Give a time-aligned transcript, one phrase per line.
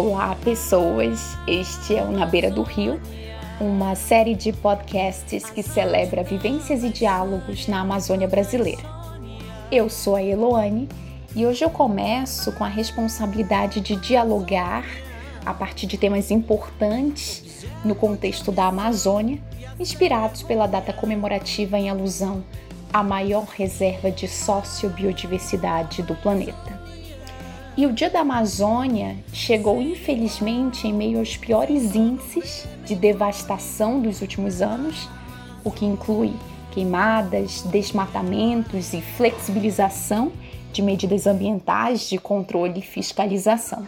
[0.00, 1.36] Olá, pessoas!
[1.44, 3.00] Este é o Na Beira do Rio,
[3.60, 8.80] uma série de podcasts que celebra vivências e diálogos na Amazônia brasileira.
[9.72, 10.88] Eu sou a Eloane
[11.34, 14.84] e hoje eu começo com a responsabilidade de dialogar
[15.44, 19.42] a partir de temas importantes no contexto da Amazônia,
[19.80, 22.44] inspirados pela data comemorativa em alusão
[22.92, 26.87] à maior reserva de sociobiodiversidade do planeta.
[27.78, 34.20] E o Dia da Amazônia chegou, infelizmente, em meio aos piores índices de devastação dos
[34.20, 35.08] últimos anos,
[35.62, 36.32] o que inclui
[36.72, 40.32] queimadas, desmatamentos e flexibilização
[40.72, 43.86] de medidas ambientais de controle e fiscalização.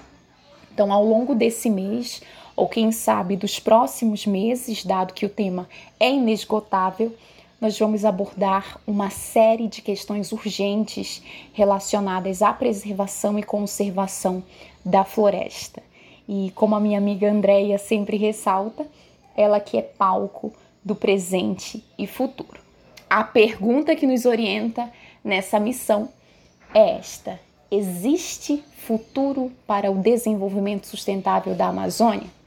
[0.73, 2.23] Então, ao longo desse mês,
[2.55, 7.13] ou quem sabe dos próximos meses, dado que o tema é inesgotável,
[7.61, 11.23] nós vamos abordar uma série de questões urgentes
[11.53, 14.43] relacionadas à preservação e conservação
[14.85, 15.83] da floresta.
[16.27, 18.87] E como a minha amiga Andréia sempre ressalta,
[19.37, 22.61] ela que é palco do presente e futuro.
[23.09, 24.91] A pergunta que nos orienta
[25.23, 26.09] nessa missão
[26.73, 27.39] é esta:
[27.71, 32.40] existe futuro para o desenvolvimento sustentável da Amazônia?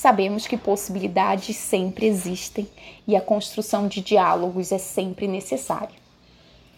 [0.00, 2.66] Sabemos que possibilidades sempre existem
[3.06, 5.94] e a construção de diálogos é sempre necessária.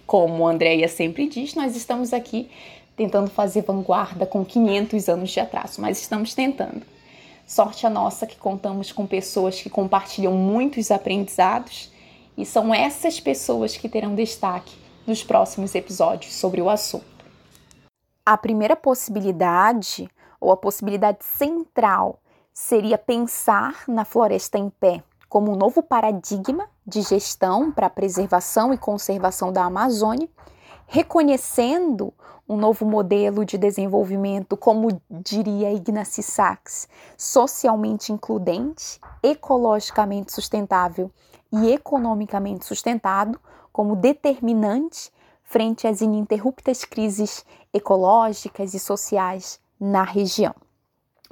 [0.04, 2.50] Como a Andrea sempre diz, nós estamos aqui
[2.96, 6.82] tentando fazer vanguarda com 500 anos de atraso, mas estamos tentando.
[7.46, 11.92] Sorte a nossa que contamos com pessoas que compartilham muitos aprendizados
[12.36, 14.74] e são essas pessoas que terão destaque
[15.06, 17.06] nos próximos episódios sobre o assunto.
[18.26, 20.08] A primeira possibilidade,
[20.40, 22.18] ou a possibilidade central
[22.52, 25.02] seria pensar na floresta em pé
[25.32, 30.28] como um novo paradigma de gestão para a preservação e conservação da Amazônia,
[30.86, 32.12] reconhecendo
[32.46, 36.86] um novo modelo de desenvolvimento, como diria Ignacy Sachs,
[37.16, 41.10] socialmente includente, ecologicamente sustentável
[41.50, 43.40] e economicamente sustentado,
[43.72, 45.10] como determinante
[45.44, 47.42] frente às ininterruptas crises
[47.72, 50.54] ecológicas e sociais na região.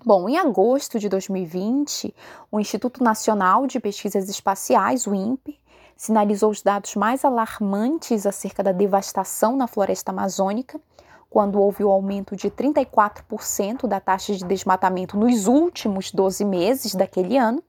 [0.02, 2.14] Bom, em agosto de 2020,
[2.50, 5.60] o Instituto Nacional de Pesquisas Espaciais, o INPE,
[5.94, 10.80] sinalizou os dados mais alarmantes acerca da devastação na floresta amazônica,
[11.28, 17.36] quando houve o aumento de 34% da taxa de desmatamento nos últimos 12 meses daquele
[17.36, 17.62] ano.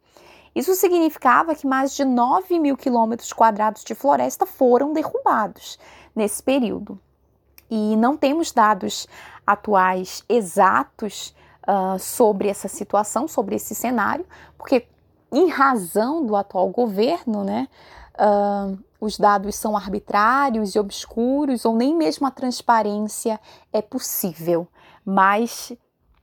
[0.55, 5.77] Isso significava que mais de 9 mil quilômetros quadrados de floresta foram derrubados
[6.15, 6.97] nesse período.
[7.69, 9.05] E não temos dados
[9.45, 11.35] atuais exatos
[11.67, 14.25] uh, sobre essa situação, sobre esse cenário,
[14.57, 14.87] porque
[15.31, 17.67] em razão do atual governo, né,
[18.15, 23.39] uh, os dados são arbitrários e obscuros, ou nem mesmo a transparência
[23.71, 24.67] é possível,
[25.05, 25.73] mas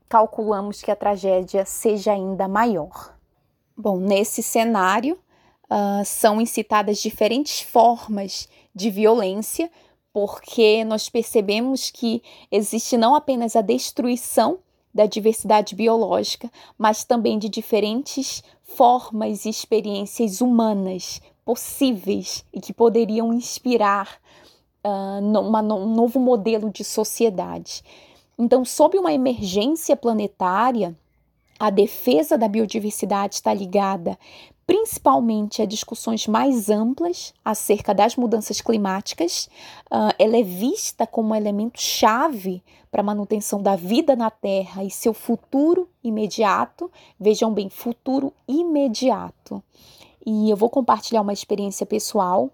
[0.08, 3.14] calculamos que a tragédia seja ainda maior.
[3.76, 5.18] Bom, nesse cenário,
[5.64, 9.70] uh, são incitadas diferentes formas de violência,
[10.12, 14.58] porque nós percebemos que existe não apenas a destruição
[14.98, 23.32] da diversidade biológica, mas também de diferentes formas e experiências humanas possíveis e que poderiam
[23.32, 24.18] inspirar
[24.84, 27.84] uh, numa, um novo modelo de sociedade.
[28.36, 30.98] Então, sob uma emergência planetária,
[31.60, 34.18] a defesa da biodiversidade está ligada
[34.68, 39.48] principalmente a discussões mais amplas acerca das mudanças climáticas.
[39.86, 44.84] Uh, ela é vista como um elemento chave para a manutenção da vida na Terra
[44.84, 46.92] e seu futuro imediato.
[47.18, 49.62] Vejam bem, futuro imediato.
[50.26, 52.50] E eu vou compartilhar uma experiência pessoal.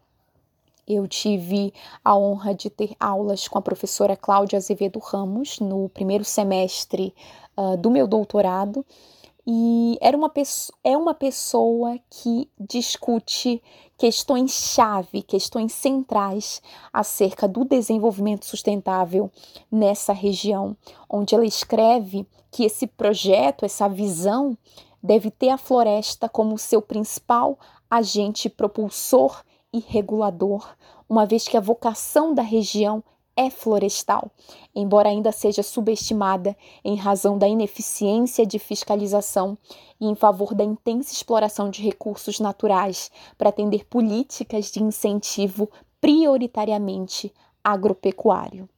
[0.87, 1.75] Eu tive
[2.05, 7.13] a honra de ter aulas com a professora Cláudia Azevedo Ramos no primeiro semestre
[7.57, 8.87] uh, do meu doutorado
[9.47, 10.33] e era uma
[10.83, 13.63] é uma pessoa que discute
[13.97, 16.63] questões-chave, questões centrais
[16.93, 19.31] acerca do desenvolvimento sustentável
[19.71, 20.77] nessa região,
[21.09, 24.57] onde ela escreve que esse projeto, essa visão,
[25.03, 27.59] deve ter a floresta como seu principal
[27.91, 29.43] agente propulsor
[29.73, 30.75] e regulador,
[31.09, 33.05] uma vez que a vocação da região
[33.37, 34.31] é florestal,
[34.75, 39.59] embora ainda seja subestimada em razão da ineficiência de fiscalização
[40.01, 45.69] e em favor da intensa exploração de recursos naturais para atender políticas de incentivo
[46.01, 47.33] prioritariamente
[47.63, 48.69] agropecuário.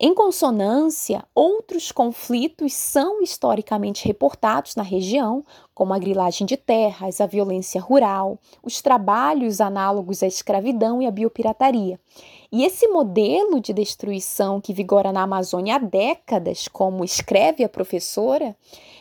[0.00, 5.44] Em consonância, outros conflitos são historicamente reportados na região,
[5.74, 11.10] como a grilagem de terras, a violência rural, os trabalhos análogos à escravidão e à
[11.10, 11.98] biopirataria.
[12.50, 18.56] E esse modelo de destruição que vigora na Amazônia há décadas, como escreve a professora,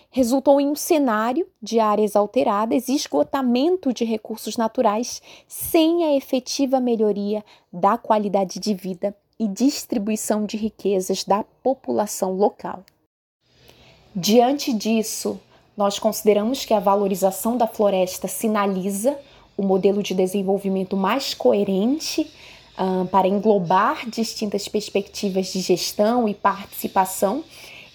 [0.09, 6.79] resultou em um cenário de áreas alteradas e esgotamento de recursos naturais sem a efetiva
[6.81, 12.83] melhoria da qualidade de vida e distribuição de riquezas da população local.
[14.13, 15.39] Diante disso,
[15.77, 19.17] nós consideramos que a valorização da floresta sinaliza
[19.55, 22.29] o modelo de desenvolvimento mais coerente
[22.77, 27.43] uh, para englobar distintas perspectivas de gestão e participação,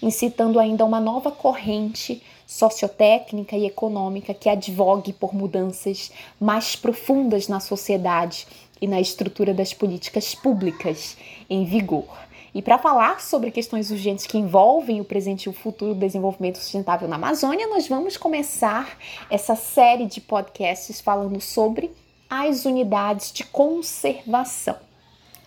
[0.01, 7.59] incitando ainda uma nova corrente sociotécnica e econômica que advogue por mudanças mais profundas na
[7.59, 8.45] sociedade
[8.81, 11.17] e na estrutura das políticas públicas
[11.49, 12.05] em vigor.
[12.53, 16.59] E para falar sobre questões urgentes que envolvem o presente e o futuro do desenvolvimento
[16.59, 18.97] sustentável na Amazônia, nós vamos começar
[19.29, 21.89] essa série de podcasts falando sobre
[22.35, 24.77] as unidades de conservação,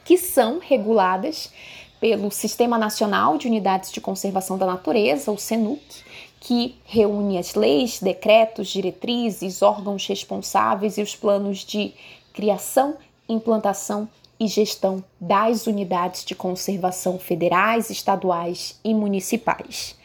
[0.04, 1.50] que são reguladas
[1.98, 6.04] pelo Sistema Nacional de Unidades de Conservação da Natureza, o SENUC,
[6.38, 11.92] que reúne as leis, decretos, diretrizes, órgãos responsáveis e os planos de
[12.32, 12.96] criação
[13.28, 14.08] implantação
[14.38, 19.96] e gestão das unidades de conservação federais, estaduais e municipais.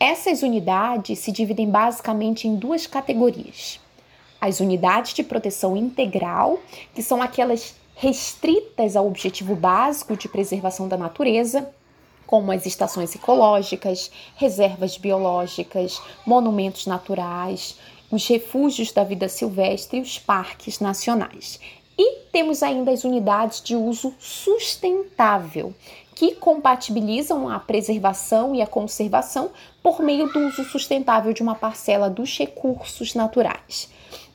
[0.00, 3.78] Essas unidades se dividem basicamente em duas categorias:
[4.40, 6.58] as unidades de proteção integral,
[6.94, 11.68] que são aquelas restritas ao objetivo básico de preservação da natureza,
[12.26, 17.78] como as estações ecológicas, reservas biológicas, monumentos naturais,
[18.10, 21.58] os refúgios da vida silvestre e os parques nacionais.
[21.98, 25.74] E temos ainda as unidades de uso sustentável,
[26.14, 29.50] que compatibilizam a preservação e a conservação
[29.82, 33.88] por meio do uso sustentável de uma parcela dos recursos naturais.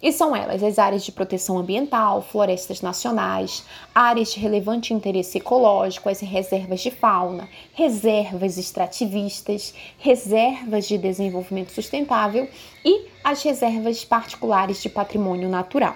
[0.03, 3.63] E são elas as áreas de proteção ambiental, florestas nacionais,
[3.95, 12.49] áreas de relevante interesse ecológico, as reservas de fauna, reservas extrativistas, reservas de desenvolvimento sustentável
[12.83, 15.95] e as reservas particulares de patrimônio natural.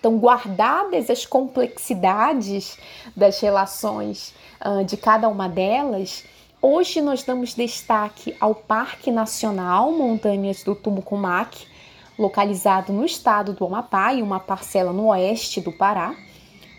[0.00, 2.76] Então, guardadas as complexidades
[3.14, 6.24] das relações uh, de cada uma delas,
[6.60, 11.69] hoje nós damos destaque ao Parque Nacional Montanhas do Tumucumac,
[12.20, 16.14] localizado no estado do Amapá e uma parcela no oeste do Pará.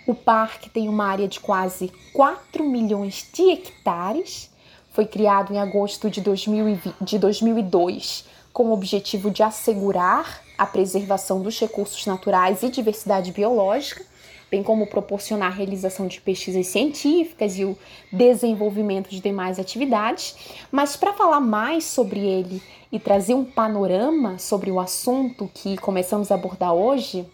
[0.06, 4.52] O parque tem uma área de quase 4 milhões de hectares.
[4.92, 11.42] Foi criado em agosto de, 2020, de 2002 com o objetivo de assegurar a preservação
[11.42, 14.06] dos recursos naturais e diversidade biológica,
[14.52, 17.78] bem como proporcionar a realização de pesquisas científicas e o
[18.12, 20.36] desenvolvimento de demais atividades.
[20.70, 26.32] Mas para falar mais sobre ele e trazer um panorama sobre o assunto que começamos
[26.32, 27.26] a abordar hoje,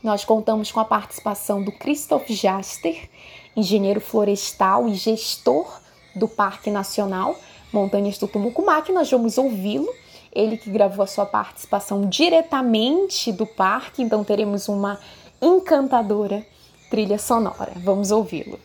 [0.00, 3.10] nós contamos com a participação do Christoph Jaster,
[3.56, 5.80] engenheiro florestal e gestor
[6.14, 7.36] do Parque Nacional
[7.72, 8.92] Montanhas do Tumucumac.
[8.92, 9.92] Nós vamos ouvi-lo
[10.32, 15.00] ele que gravou a sua participação diretamente do parque, então teremos uma
[15.42, 16.46] encantadora
[16.90, 17.72] trilha sonora.
[17.76, 18.58] Vamos ouvi-lo.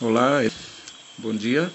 [0.00, 0.40] Olá,
[1.18, 1.68] bom dia.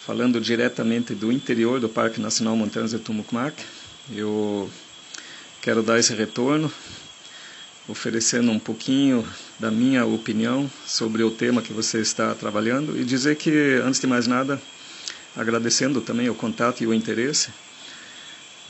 [0.00, 3.62] Falando diretamente do interior do Parque Nacional Montanhas de Tumucumac,
[4.10, 4.68] eu
[5.60, 6.72] quero dar esse retorno,
[7.86, 9.28] oferecendo um pouquinho
[9.58, 14.06] da minha opinião sobre o tema que você está trabalhando e dizer que, antes de
[14.06, 14.60] mais nada,
[15.36, 17.50] agradecendo também o contato e o interesse,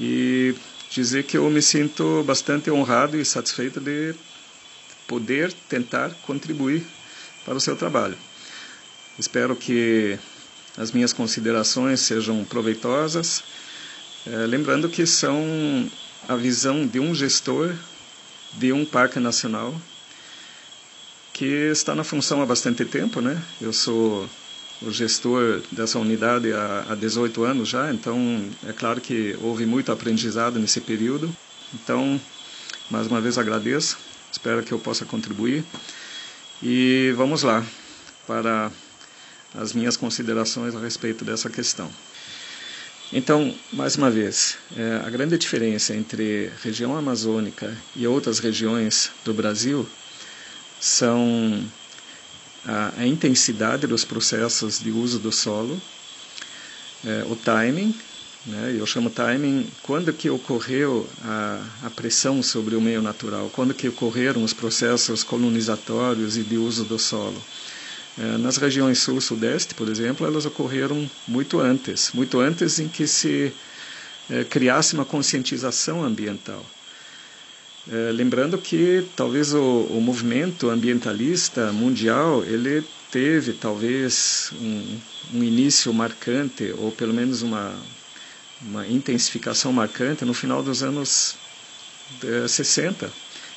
[0.00, 0.52] e
[0.90, 4.14] dizer que eu me sinto bastante honrado e satisfeito de
[5.10, 6.86] poder tentar contribuir
[7.44, 8.16] para o seu trabalho.
[9.18, 10.16] Espero que
[10.78, 13.42] as minhas considerações sejam proveitosas,
[14.24, 15.90] é, lembrando que são
[16.28, 17.74] a visão de um gestor
[18.52, 19.74] de um parque nacional
[21.32, 23.42] que está na função há bastante tempo, né?
[23.60, 24.30] Eu sou
[24.80, 29.90] o gestor dessa unidade há, há 18 anos já, então é claro que houve muito
[29.90, 31.34] aprendizado nesse período.
[31.74, 32.20] Então,
[32.88, 33.98] mais uma vez agradeço,
[34.30, 35.64] espero que eu possa contribuir.
[36.62, 37.64] E vamos lá
[38.26, 38.70] para
[39.54, 41.90] as minhas considerações a respeito dessa questão.
[43.12, 49.34] Então, mais uma vez, é, a grande diferença entre região amazônica e outras regiões do
[49.34, 49.88] Brasil
[50.78, 51.64] são
[52.64, 55.80] a, a intensidade dos processos de uso do solo,
[57.04, 57.94] é, o timing,
[58.46, 58.74] né?
[58.78, 63.88] eu chamo timing quando que ocorreu a, a pressão sobre o meio natural, quando que
[63.88, 67.40] ocorreram os processos colonizatórios e de uso do solo.
[68.18, 73.52] É, nas regiões sul-sudeste, por exemplo, elas ocorreram muito antes, muito antes em que se
[74.28, 76.64] é, criasse uma conscientização ambiental.
[77.90, 84.98] É, lembrando que talvez o, o, movimento ambientalista mundial ele teve talvez um,
[85.34, 87.74] um, início marcante ou pelo menos uma,
[88.62, 91.36] uma intensificação marcante no final dos anos
[92.48, 93.10] 60 é,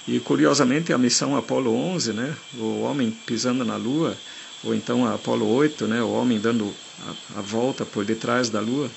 [0.07, 4.17] e curiosamente a missão Apollo 11, né, o homem pisando na Lua,
[4.63, 6.73] ou então a Apollo 8, né, o homem dando
[7.35, 8.89] a, a volta por detrás da Lua,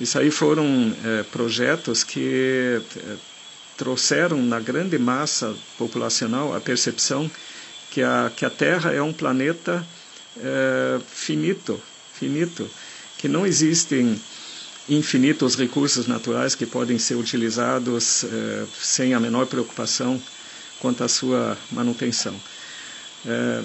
[0.00, 3.16] isso aí foram é, projetos que é,
[3.76, 7.30] trouxeram na grande massa populacional a percepção
[7.90, 9.86] que a, que a Terra é um planeta
[10.36, 11.80] é, finito,
[12.12, 12.68] finito,
[13.18, 14.20] que não existem
[14.88, 20.20] infinitos recursos naturais que podem ser utilizados é, sem a menor preocupação
[20.80, 22.34] quanto à sua manutenção.
[23.26, 23.62] É,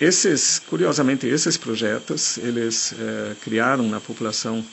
[0.00, 4.64] esses, curiosamente, esses projetos, eles é, criaram na população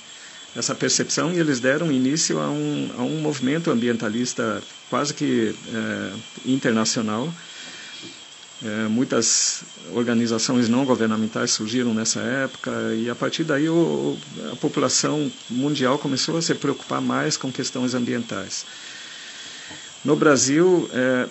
[0.55, 6.13] essa percepção e eles deram início a um, a um movimento ambientalista quase que é,
[6.45, 7.33] internacional.
[8.65, 14.17] É, muitas organizações não governamentais surgiram nessa época e a partir daí o,
[14.53, 18.65] a população mundial começou a se preocupar mais com questões ambientais.
[20.05, 21.27] No Brasil, é,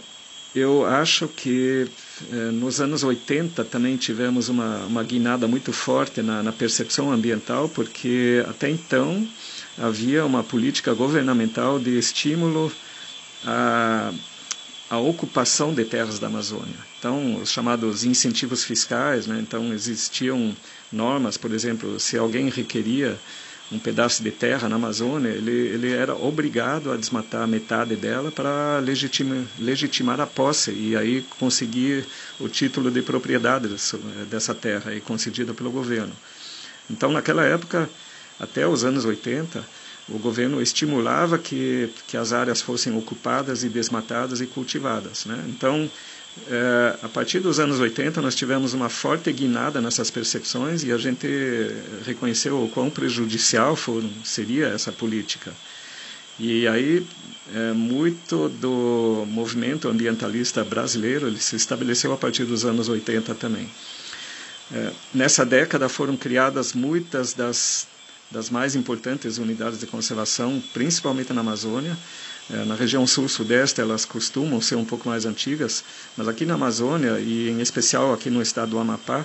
[0.55, 1.89] eu acho que
[2.31, 7.69] eh, nos anos 80 também tivemos uma, uma guinada muito forte na, na, percepção ambiental,
[7.71, 9.27] porque até então
[9.79, 12.71] havia uma política governamental de estímulo
[13.47, 14.12] à,
[14.93, 16.77] à ocupação de terras da Amazônia.
[16.99, 19.39] Então, os chamados incentivos fiscais, né?
[19.41, 20.55] então existiam
[20.93, 23.19] normas, por exemplo, se alguém requeria
[23.73, 28.81] um pedaço de terra na Amazônia, ele, ele era obrigado a desmatar metade dela para
[28.81, 32.05] legitima, legitimar a posse e aí conseguir
[32.39, 33.75] o título de propriedade
[34.29, 36.13] dessa terra aí, concedida pelo governo.
[36.91, 37.89] Então, naquela época,
[38.39, 39.67] até os anos 80,
[40.09, 45.25] o governo estimulava que, que as áreas fossem ocupadas e desmatadas e cultivadas.
[45.25, 45.45] Né?
[45.49, 45.91] Então,
[46.49, 50.97] é, a partir dos anos 80, nós tivemos uma forte guinada nessas percepções e a
[50.97, 51.29] gente
[52.05, 55.53] reconheceu o quão prejudicial foram, seria essa política.
[56.39, 57.07] E aí,
[57.55, 63.69] é, muito do movimento ambientalista brasileiro ele se estabeleceu a partir dos anos 80 também.
[64.73, 67.87] É, nessa década foram criadas muitas das,
[68.33, 71.97] das mais importantes unidades de conservação, principalmente na Amazônia,
[72.51, 75.85] é, na região sul-sudeste elas costumam ser um pouco mais antigas,
[76.17, 79.25] mas aqui na Amazônia e em especial aqui no estado do Amapá,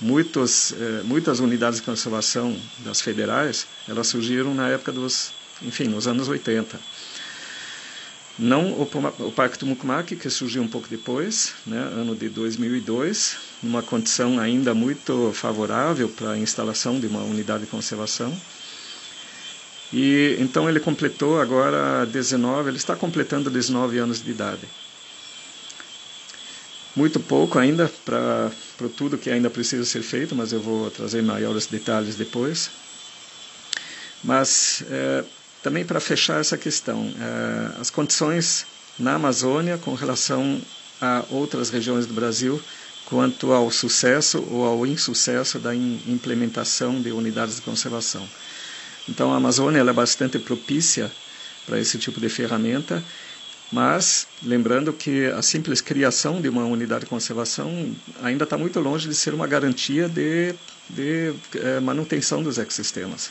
[0.00, 5.30] muitos, é, muitas unidades de conservação das federais, elas surgiram na época dos,
[5.62, 6.78] enfim, nos anos 80.
[8.38, 8.88] Não o,
[9.26, 14.72] o Parque Tumucumaque, que surgiu um pouco depois, né, ano de 2002, numa condição ainda
[14.74, 18.32] muito favorável para a instalação de uma unidade de conservação.
[19.92, 24.68] E então ele completou agora 19, ele está completando 19 anos de idade.
[26.94, 28.50] Muito pouco ainda para
[28.96, 32.70] tudo que ainda precisa ser feito, mas eu vou trazer maiores detalhes depois.
[34.22, 35.24] Mas é,
[35.62, 38.66] também para fechar essa questão, é, as condições
[38.98, 40.60] na Amazônia com relação
[41.00, 42.60] a outras regiões do Brasil
[43.06, 48.28] quanto ao sucesso ou ao insucesso da implementação de unidades de conservação.
[49.08, 51.10] Então a Amazônia é bastante propícia
[51.64, 53.02] para esse tipo de ferramenta,
[53.72, 59.08] mas lembrando que a simples criação de uma unidade de conservação ainda está muito longe
[59.08, 60.54] de ser uma garantia de,
[60.90, 63.30] de é, manutenção dos ecossistemas.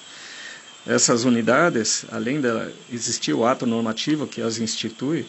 [0.88, 2.48] Essas unidades, além de
[2.94, 5.26] existir o ato normativo que as institui,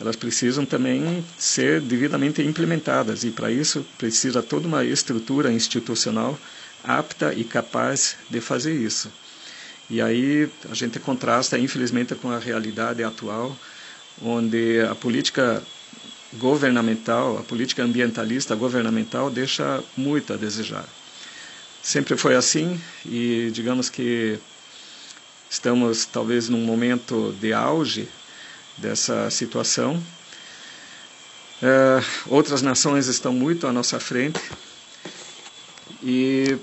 [0.00, 6.36] elas precisam também ser devidamente implementadas e para isso precisa toda uma estrutura institucional
[6.82, 9.10] apta e capaz de fazer isso.
[9.88, 13.56] E aí a gente contrasta, infelizmente, com a realidade atual,
[14.20, 15.62] onde a política
[16.34, 20.84] governamental, a política ambientalista governamental deixa muito a desejar.
[21.80, 24.38] Sempre foi assim e digamos que
[25.50, 28.08] estamos talvez num momento de auge
[28.76, 30.02] dessa situação.
[31.62, 34.40] É, outras nações estão muito à nossa frente
[36.02, 36.58] e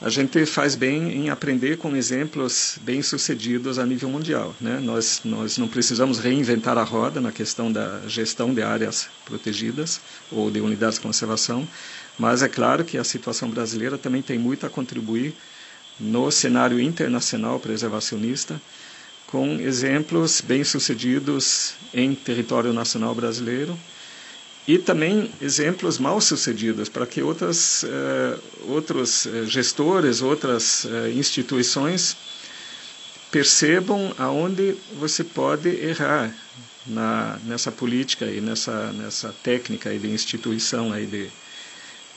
[0.00, 4.54] a gente faz bem em aprender com exemplos bem-sucedidos a nível mundial.
[4.60, 4.80] Né?
[4.80, 10.00] Nós, nós não precisamos reinventar a roda na questão da gestão de áreas protegidas
[10.30, 11.66] ou de unidades de conservação,
[12.18, 15.34] Mas é claro que a situação brasileira também tem muito a contribuir
[15.98, 18.60] no cenário internacional preservacionista,
[19.26, 23.76] com exemplos bem-sucedidos em território nacional brasileiro
[24.66, 32.16] e também exemplos mal sucedidos para que outras, eh, outros eh, gestores, outras eh, instituições
[33.30, 36.34] percebam aonde você pode errar
[36.86, 41.28] na, nessa política e nessa, nessa técnica aí de instituição aí de,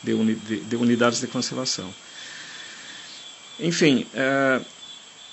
[0.04, 1.92] de, uni, de, de unidades de conservação.
[3.60, 4.06] Enfim,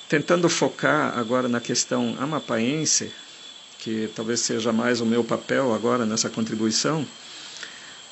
[0.09, 3.13] tentando focar agora na questão amapaense,
[3.79, 7.07] que talvez seja mais o meu papel agora nessa contribuição,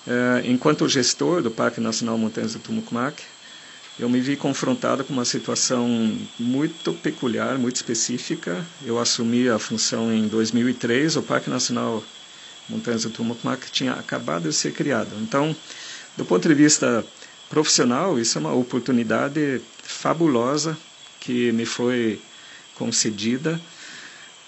[0.06, 3.22] é, enquanto gestor do Parque Nacional Montanhas do Tumucumac,
[3.98, 5.86] eu me vi confrontado com uma situação
[6.38, 8.66] muito peculiar, muito específica.
[8.84, 12.02] Eu assumi a função em 2003, o Parque Nacional
[12.68, 15.10] Montanhas do Tumucumac tinha acabado de ser criado.
[15.20, 15.54] Então,
[16.16, 17.04] do ponto de vista
[17.48, 19.60] profissional, isso é uma oportunidade
[19.92, 20.76] fabulosa
[21.20, 22.20] que me foi
[22.74, 23.60] concedida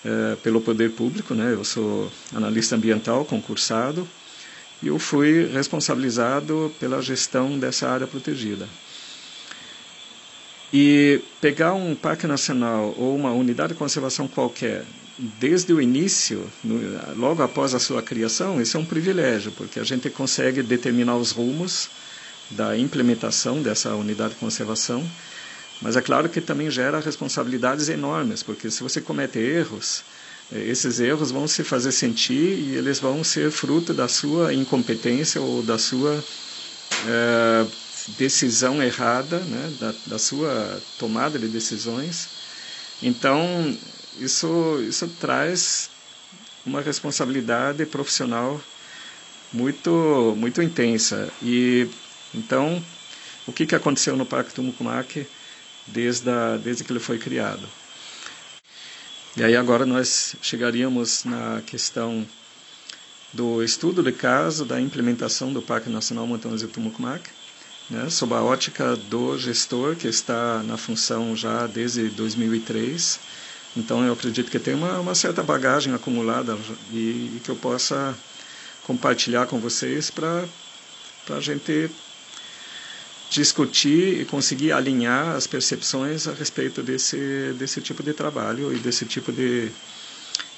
[0.04, 1.52] é, pelo poder público, né?
[1.52, 4.08] Eu sou analista ambiental concursado
[4.82, 8.68] e eu fui responsabilizado pela gestão dessa área protegida.
[10.72, 14.84] E pegar um parque nacional ou uma unidade de conservação qualquer
[15.38, 16.50] desde o início,
[17.16, 21.30] logo após a sua criação, isso é um privilégio, porque a gente consegue determinar os
[21.30, 21.88] rumos
[22.50, 25.08] da implementação dessa unidade de conservação
[25.84, 30.02] mas é claro que também gera responsabilidades enormes, porque se você comete erros,
[30.50, 35.42] eh, esses erros vão se fazer sentir e eles vão ser fruto da sua incompetência
[35.42, 36.24] ou da sua
[37.06, 37.66] é,
[38.16, 42.30] decisão errada, né, da, da sua tomada de decisões.
[43.02, 43.76] Então,
[44.18, 45.90] isso, isso traz
[46.64, 48.58] uma responsabilidade profissional
[49.52, 51.28] muito, muito intensa.
[51.42, 51.86] E
[52.34, 52.82] então,
[53.46, 55.26] o que, que aconteceu no Parque Tumucumaque?
[55.86, 57.66] Desde, a, desde que ele foi criado.
[59.36, 62.24] E aí agora nós chegaríamos na questão
[63.32, 67.28] do estudo de caso da implementação do Parque Nacional Montanhas de Tumucumac,
[67.90, 73.18] né, sob a ótica do gestor que está na função já desde 2003.
[73.76, 76.56] Então eu acredito que tem uma, uma certa bagagem acumulada
[76.92, 78.16] e, e que eu possa
[78.84, 80.44] compartilhar com vocês para
[81.30, 81.90] a gente
[83.34, 89.04] discutir e conseguir alinhar as percepções a respeito desse, desse tipo de trabalho e desse
[89.04, 89.70] tipo de,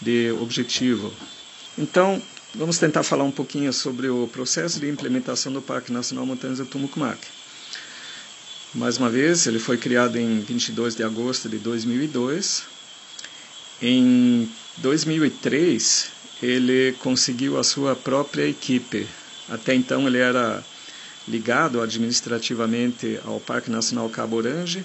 [0.00, 1.12] de objetivo.
[1.78, 2.22] Então,
[2.54, 6.66] vamos tentar falar um pouquinho sobre o processo de implementação do Parque Nacional Montanhas do
[6.66, 7.18] Tumucumac.
[8.74, 12.64] Mais uma vez, ele foi criado em 22 de agosto de 2002.
[13.80, 16.10] Em 2003,
[16.42, 19.06] ele conseguiu a sua própria equipe.
[19.48, 20.62] Até então, ele era
[21.28, 24.84] ligado administrativamente ao Parque Nacional Cabo Orange,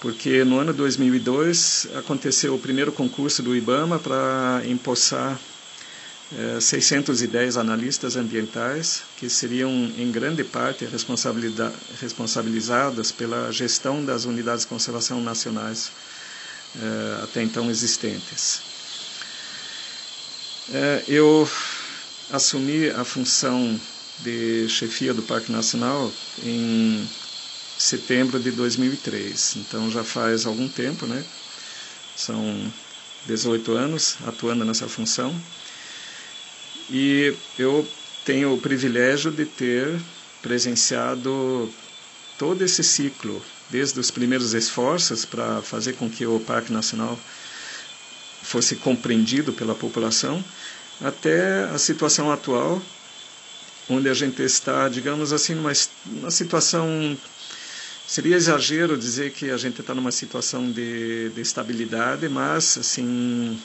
[0.00, 5.38] porque no ano 2002 aconteceu o primeiro concurso do IBAMA para empossar
[6.36, 10.84] eh, 610 analistas ambientais, que seriam em grande parte
[12.00, 15.90] responsabilizados pela gestão das unidades de conservação nacionais
[16.76, 18.60] eh, até então existentes.
[20.72, 21.48] Eh, eu
[22.30, 23.80] assumi a função
[24.20, 27.08] de chefia do Parque Nacional em
[27.78, 29.56] setembro de 2003.
[29.56, 31.24] Então já faz algum tempo, né?
[32.16, 32.72] São
[33.26, 35.34] 18 anos atuando nessa função.
[36.90, 37.86] E eu
[38.24, 40.00] tenho o privilégio de ter
[40.40, 41.72] presenciado
[42.38, 47.18] todo esse ciclo, desde os primeiros esforços para fazer com que o Parque Nacional
[48.42, 50.42] fosse compreendido pela população,
[51.00, 52.80] até a situação atual,
[53.88, 55.72] onde a gente está, digamos assim, numa,
[56.06, 57.16] numa situação.
[58.06, 63.60] Seria exagero dizer que a gente está numa situação de, de estabilidade, mas assim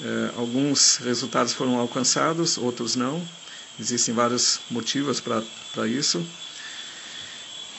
[0.00, 3.20] eh, alguns resultados foram alcançados, outros não.
[3.78, 6.24] Existem vários motivos para isso.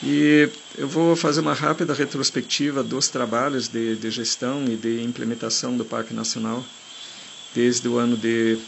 [0.02, 5.76] E eu vou fazer uma rápida retrospectiva dos trabalhos de, de gestão e de implementação
[5.76, 6.64] do Parque Nacional
[7.54, 8.58] desde o ano de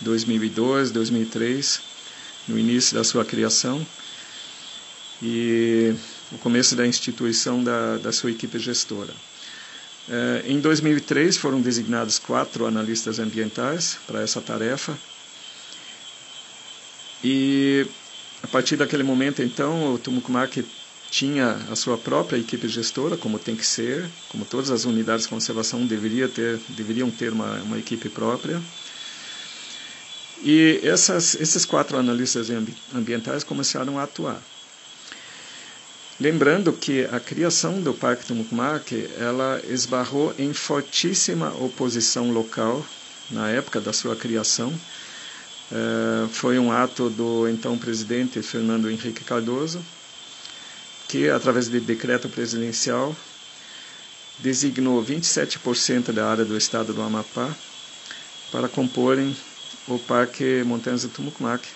[0.00, 1.95] 2002, 2003
[2.48, 3.84] no início da sua criação
[5.22, 5.94] e
[6.32, 9.12] o começo da instituição da, da sua equipe gestora.
[10.08, 14.96] É, em 2003 foram designados quatro analistas ambientais para essa tarefa
[17.24, 17.86] e
[18.42, 20.64] a partir daquele momento então o Tumucumac
[21.10, 25.30] tinha a sua própria equipe gestora, como tem que ser, como todas as unidades de
[25.30, 28.60] conservação deveria ter, deveriam ter uma, uma equipe própria.
[30.42, 32.48] E essas, esses quatro analistas
[32.94, 34.40] ambientais começaram a atuar.
[36.18, 42.84] Lembrando que a criação do Parque do Mucmac, ela esbarrou em fortíssima oposição local
[43.30, 44.72] na época da sua criação.
[45.70, 49.84] É, foi um ato do então presidente Fernando Henrique Cardoso,
[51.06, 53.14] que, através de decreto presidencial,
[54.38, 57.54] designou 27% da área do estado do Amapá
[58.50, 59.36] para comporem
[59.88, 61.66] o Parque Montanhas do Tumucumac.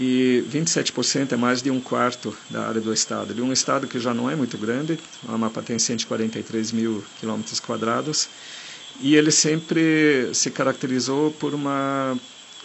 [0.00, 3.34] E 27% é mais de um quarto da área do estado.
[3.34, 4.98] De um estado que já não é muito grande,
[5.28, 8.28] o Amapá tem 143 mil quilômetros quadrados,
[9.00, 12.16] e ele sempre se caracterizou por uma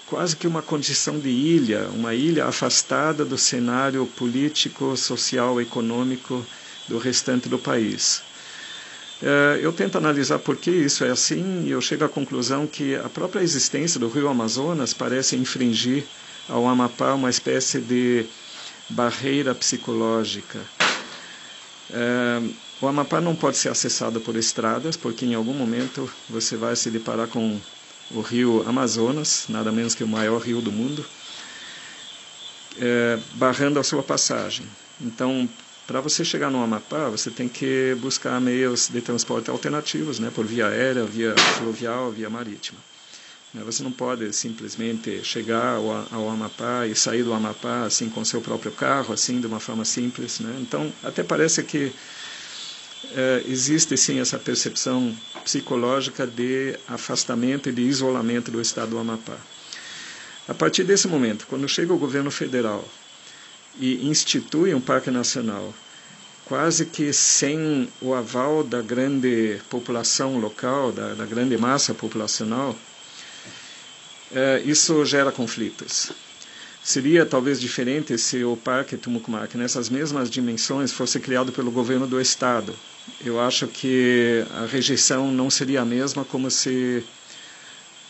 [0.06, 6.46] quase que uma condição de ilha, uma ilha afastada do cenário político, social, econômico
[6.88, 8.22] do restante do país.
[9.26, 12.94] É, eu tento analisar por que isso é assim e eu chego à conclusão que
[12.96, 16.04] a própria existência do rio Amazonas parece infringir
[16.50, 18.26] ao Amapá uma espécie de
[18.90, 20.60] barreira psicológica.
[21.90, 22.42] É,
[22.82, 26.92] o Amapá não pode ser acessado por estradas, porque em algum momento você vai se
[26.92, 27.58] deparar com
[28.12, 31.06] o rio Amazonas, nada menos que o maior rio do mundo,
[32.78, 34.66] é, barrando a sua passagem.
[35.00, 35.48] Então,
[35.86, 40.46] para você chegar no Amapá, você tem que buscar meios de transporte alternativos, né, por
[40.46, 42.80] via aérea, via fluvial, via marítima.
[43.54, 48.42] Né, você não pode simplesmente chegar ao, Amapá e sair do Amapá assim com seu
[48.42, 50.40] próprio carro, assim de uma forma simples.
[50.40, 50.58] Né?
[50.62, 51.92] Então, até parece que
[53.12, 59.38] é, existe sim essa percepção psicológica de afastamento e de isolamento do Estado do Amapá.
[60.48, 62.88] A partir desse momento, quando chega o governo federal
[63.80, 65.74] e institui um parque nacional,
[66.46, 72.76] quase que sem o aval da grande população local, da, da grande massa populacional,
[74.34, 76.12] é, isso gera conflitos.
[76.84, 82.20] Seria talvez diferente se o Parque Tumucumac, nessas mesmas dimensões, fosse criado pelo governo do
[82.20, 82.76] estado.
[83.24, 87.04] Eu acho que a rejeição não seria a mesma como se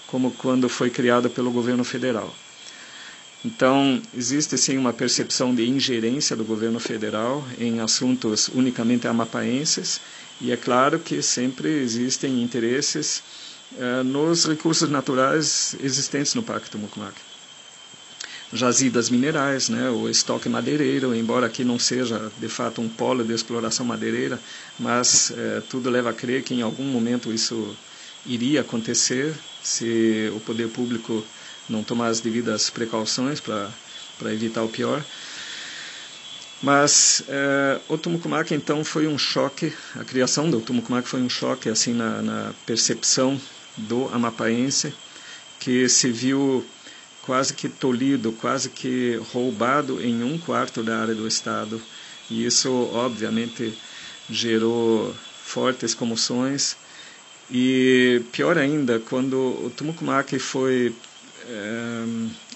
[0.07, 2.33] como quando foi criado pelo governo federal.
[3.45, 9.99] Então, existe sim uma percepção de ingerência do governo federal em assuntos unicamente amapaenses,
[10.39, 13.21] e é claro que sempre existem interesses
[13.77, 17.15] eh, nos recursos naturais existentes no Parque Tumucumac.
[18.53, 23.33] Jazidas minerais, né, o estoque madeireiro, embora aqui não seja de fato um polo de
[23.33, 24.39] exploração madeireira,
[24.79, 27.75] mas eh, tudo leva a crer que em algum momento isso
[28.25, 31.25] iria acontecer se o poder público
[31.69, 35.03] não tomar as devidas precauções para evitar o pior.
[36.61, 41.67] Mas é, o Tumucumac então foi um choque, a criação do Tumucumac foi um choque
[41.67, 43.39] assim na, na percepção
[43.75, 44.93] do amapaense,
[45.59, 46.65] que se viu
[47.25, 51.81] quase que tolhido, quase que roubado em um quarto da área do Estado.
[52.29, 53.73] E isso, obviamente,
[54.29, 56.77] gerou fortes comoções.
[57.51, 60.95] E pior ainda, quando o Tumucumac foi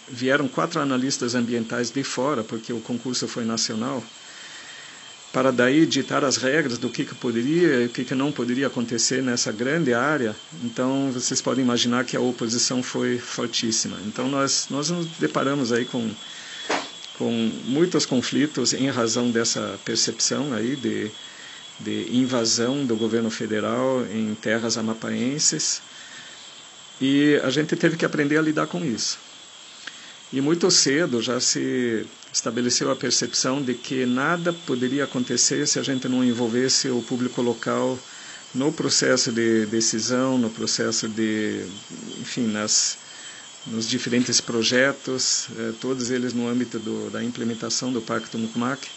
[0.09, 4.03] vieram quatro analistas ambientais de fora, porque o concurso foi nacional,
[5.33, 8.67] para daí ditar as regras do que, que poderia e o que, que não poderia
[8.67, 10.35] acontecer nessa grande área.
[10.63, 13.97] Então, vocês podem imaginar que a oposição foi fortíssima.
[14.05, 16.09] Então, nós, nós nos deparamos aí com,
[17.17, 17.31] com
[17.65, 21.11] muitos conflitos em razão dessa percepção aí de,
[21.79, 25.81] de invasão do governo federal em terras amapaenses
[26.99, 29.17] e a gente teve que aprender a lidar com isso.
[30.31, 35.83] E muito cedo já se estabeleceu a percepção de que nada poderia acontecer se a
[35.83, 37.97] gente não envolvesse o público local
[38.53, 41.65] no processo de decisão, no processo de,
[42.19, 42.97] enfim, nas,
[43.67, 48.87] nos diferentes projetos, eh, todos eles no âmbito do, da implementação do Pacto Mucmac.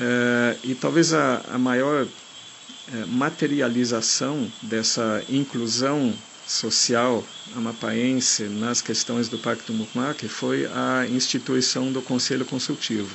[0.00, 2.06] Eh, e talvez a, a maior
[3.08, 6.12] materialização dessa inclusão
[6.46, 7.24] social
[7.56, 13.14] amapaense nas questões do Pacto Mucmac foi a instituição do Conselho Consultivo.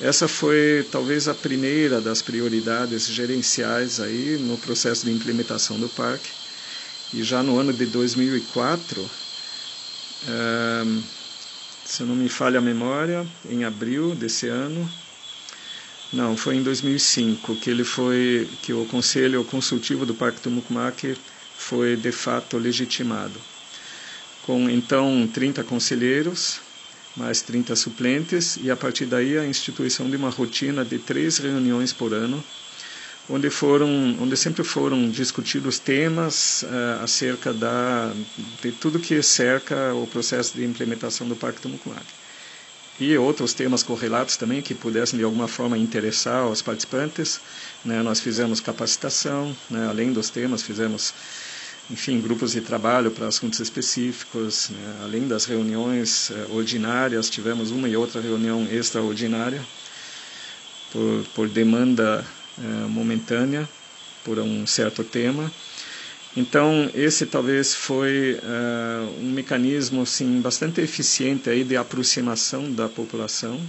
[0.00, 6.28] Essa foi talvez a primeira das prioridades gerenciais aí no processo de implementação do parque.
[7.12, 9.08] E já no ano de 2004,
[10.26, 10.84] é,
[11.84, 14.90] se não me falha a memória, em abril desse ano,
[16.14, 21.16] não, foi em 2005 que ele foi que o Conselho Consultivo do Parque Tumucumac
[21.56, 23.40] foi de fato legitimado.
[24.46, 26.60] Com então 30 conselheiros,
[27.16, 31.92] mais 30 suplentes e a partir daí a instituição de uma rotina de três reuniões
[31.92, 32.44] por ano,
[33.28, 38.12] onde foram, onde sempre foram discutidos temas uh, acerca da
[38.62, 42.04] de tudo que cerca o processo de implementação do Parque Tumucumac.
[42.98, 47.40] E outros temas correlatos também que pudessem de alguma forma interessar os participantes.
[47.84, 48.02] Né?
[48.02, 49.88] Nós fizemos capacitação, né?
[49.88, 51.12] além dos temas, fizemos
[51.90, 55.00] enfim, grupos de trabalho para assuntos específicos, né?
[55.02, 59.60] além das reuniões uh, ordinárias, tivemos uma e outra reunião extraordinária
[60.92, 62.24] por, por demanda
[62.56, 63.68] é, momentânea
[64.22, 65.50] por um certo tema.
[66.36, 73.60] Então esse talvez foi uh, um mecanismo assim bastante eficiente aí de aproximação da população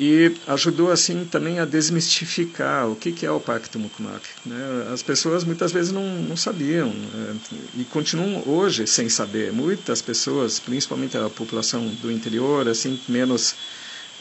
[0.00, 4.26] e ajudou assim também a desmistificar o que, que é o Pacto Mucumac.
[4.46, 4.88] Né?
[4.92, 7.36] As pessoas muitas vezes não, não sabiam né?
[7.76, 9.52] e continuam hoje sem saber.
[9.52, 13.54] Muitas pessoas, principalmente a população do interior, assim menos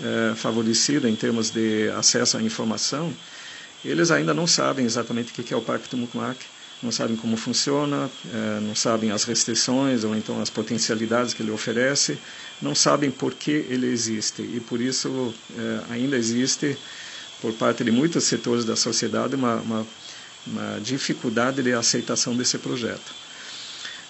[0.03, 3.13] é, favorecida em termos de acesso à informação,
[3.83, 6.37] eles ainda não sabem exatamente o que é o Parque Tumucumac,
[6.81, 11.51] não sabem como funciona, é, não sabem as restrições ou então as potencialidades que ele
[11.51, 12.17] oferece,
[12.61, 16.77] não sabem por que ele existe e por isso é, ainda existe
[17.41, 19.87] por parte de muitos setores da sociedade uma, uma,
[20.47, 23.13] uma dificuldade de aceitação desse projeto.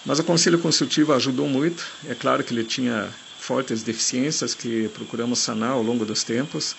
[0.04, 5.38] Mas o Conselho Consultivo ajudou muito, é claro que ele tinha fortes deficiências que procuramos
[5.40, 6.74] sanar ao longo dos tempos.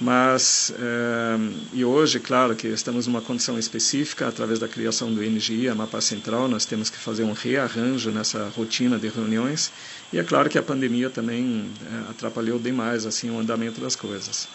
[0.00, 1.38] Mas, eh,
[1.72, 6.00] e hoje, claro que estamos numa condição específica, através da criação do NGI, a Mapa
[6.00, 9.70] Central, nós temos que fazer um rearranjo nessa rotina de reuniões.
[10.12, 14.48] E é claro que a pandemia também eh, atrapalhou demais assim, o andamento das coisas.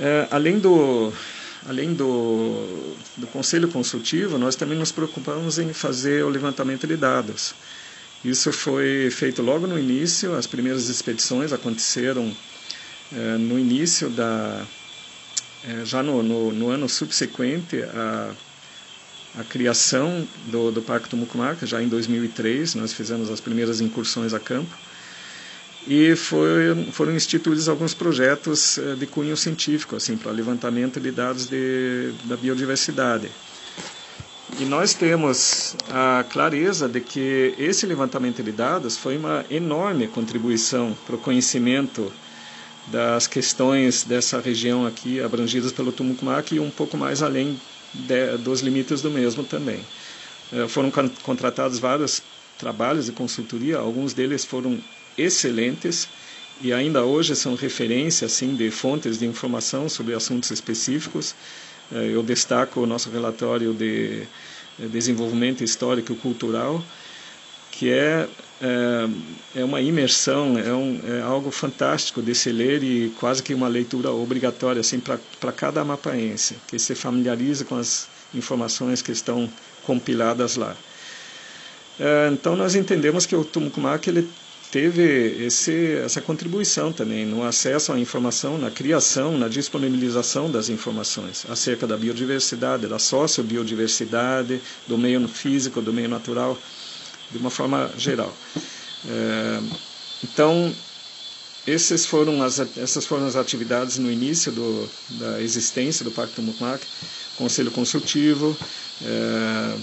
[0.00, 1.12] Eh, além do,
[1.68, 7.54] além do, do Conselho Consultivo, nós também nos preocupamos em fazer o levantamento de dados.
[8.24, 12.34] Isso foi feito logo no início, as primeiras expedições aconteceram
[13.12, 14.64] no início da.
[15.66, 18.32] É, já no, no, no, ano subsequente à,
[19.40, 24.34] à criação do, do Parque do Mucumarca, já em 2003, nós fizemos as primeiras incursões
[24.34, 24.76] a campo.
[25.86, 31.46] E foi, foram instituídos alguns projetos é, de cunho científico, assim, para levantamento de dados
[31.46, 33.30] de, da biodiversidade.
[34.58, 40.96] E nós temos a clareza de que esse levantamento de dados foi uma enorme contribuição
[41.06, 42.12] para o conhecimento
[42.88, 47.58] das questões dessa região aqui abrangidas pelo Tumucumac e um pouco mais além
[47.92, 49.80] de, dos limites do mesmo também.
[50.52, 50.90] É, foram
[51.22, 52.22] contratados vários
[52.58, 54.78] trabalhos de consultoria, alguns deles foram
[55.16, 56.08] excelentes
[56.60, 61.34] e ainda hoje são referência assim de fontes de informação sobre assuntos específicos
[61.92, 64.22] é, eu destaco o nosso relatório de
[64.80, 66.82] é, desenvolvimento histórico e cultural,
[67.70, 68.28] que é,
[68.60, 73.54] é, é uma imersão, é, um, é algo fantástico de se ler e quase que
[73.54, 79.48] uma leitura obrigatória assim, para cada amapaense, que se familiariza com as informações que estão
[79.84, 80.76] compiladas lá.
[81.98, 84.28] É, então nós entendemos que o Tumucumac ele
[84.70, 91.46] teve esse, essa contribuição também no acesso à informação, na criação, na disponibilização das informações
[91.48, 96.58] acerca da biodiversidade, da sociobiodiversidade, do meio físico, do meio natural,
[97.30, 98.34] de uma forma geral.
[99.08, 99.60] É,
[100.22, 100.74] então,
[101.66, 106.84] esses foram as, essas foram as atividades no início do, da existência do Pacto Mucmac,
[107.36, 108.56] Conselho Consultivo,
[109.02, 109.76] é,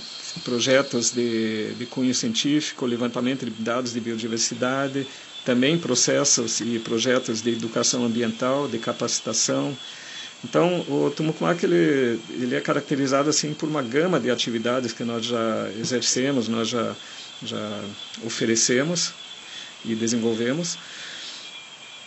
[0.44, 5.08] projetos de, de cunho científico, levantamento de dados de biodiversidade,
[5.44, 9.76] também processos e projetos de educação ambiental, de capacitação.
[10.44, 15.26] Então, o Tumucumac ele, ele é caracterizado assim por uma gama de atividades que nós
[15.26, 16.96] já exercemos, nós já,
[17.44, 17.84] já
[18.24, 19.14] oferecemos
[19.84, 20.78] e desenvolvemos,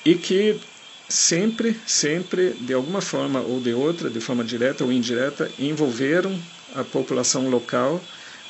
[0.04, 0.60] e que
[1.08, 6.38] sempre, sempre, de alguma forma ou de outra, de forma direta ou indireta, envolveram
[6.74, 8.00] a população local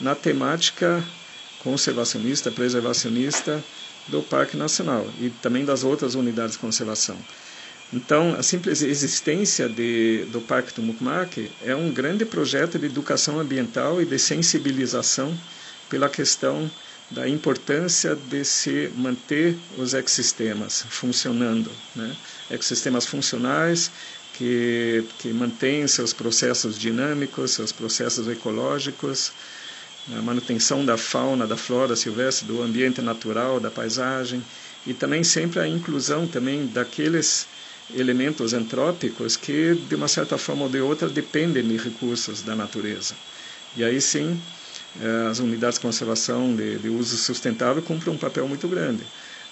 [0.00, 1.02] na temática
[1.62, 3.62] conservacionista, preservacionista
[4.08, 7.16] do Parque Nacional e também das outras unidades de conservação.
[7.92, 14.00] Então, a simples existência de, do Parque Mucmac é um grande projeto de educação ambiental
[14.02, 15.36] e de sensibilização
[15.94, 16.68] pela questão
[17.08, 22.16] da importância de se manter os ecossistemas funcionando, né?
[22.50, 23.92] ecossistemas funcionais
[24.32, 29.32] que, que mantêm seus processos dinâmicos, seus processos ecológicos,
[30.12, 34.44] a manutenção da fauna, da flora silvestre, do ambiente natural, da paisagem
[34.84, 37.46] e também sempre a inclusão também daqueles
[37.88, 43.16] elementos antrópicos que de uma certa forma ou de outra dependem de recursos da natureza.
[43.76, 44.40] E aí sim,
[45.30, 49.04] as unidades de conservação de, de uso sustentável cumprem um papel muito grande.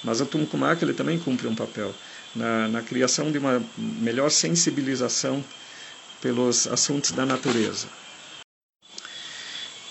[0.05, 1.95] Mas o Tumcumac ele também cumpre um papel
[2.35, 5.45] na, na criação de uma melhor sensibilização
[6.21, 7.87] pelos assuntos da natureza.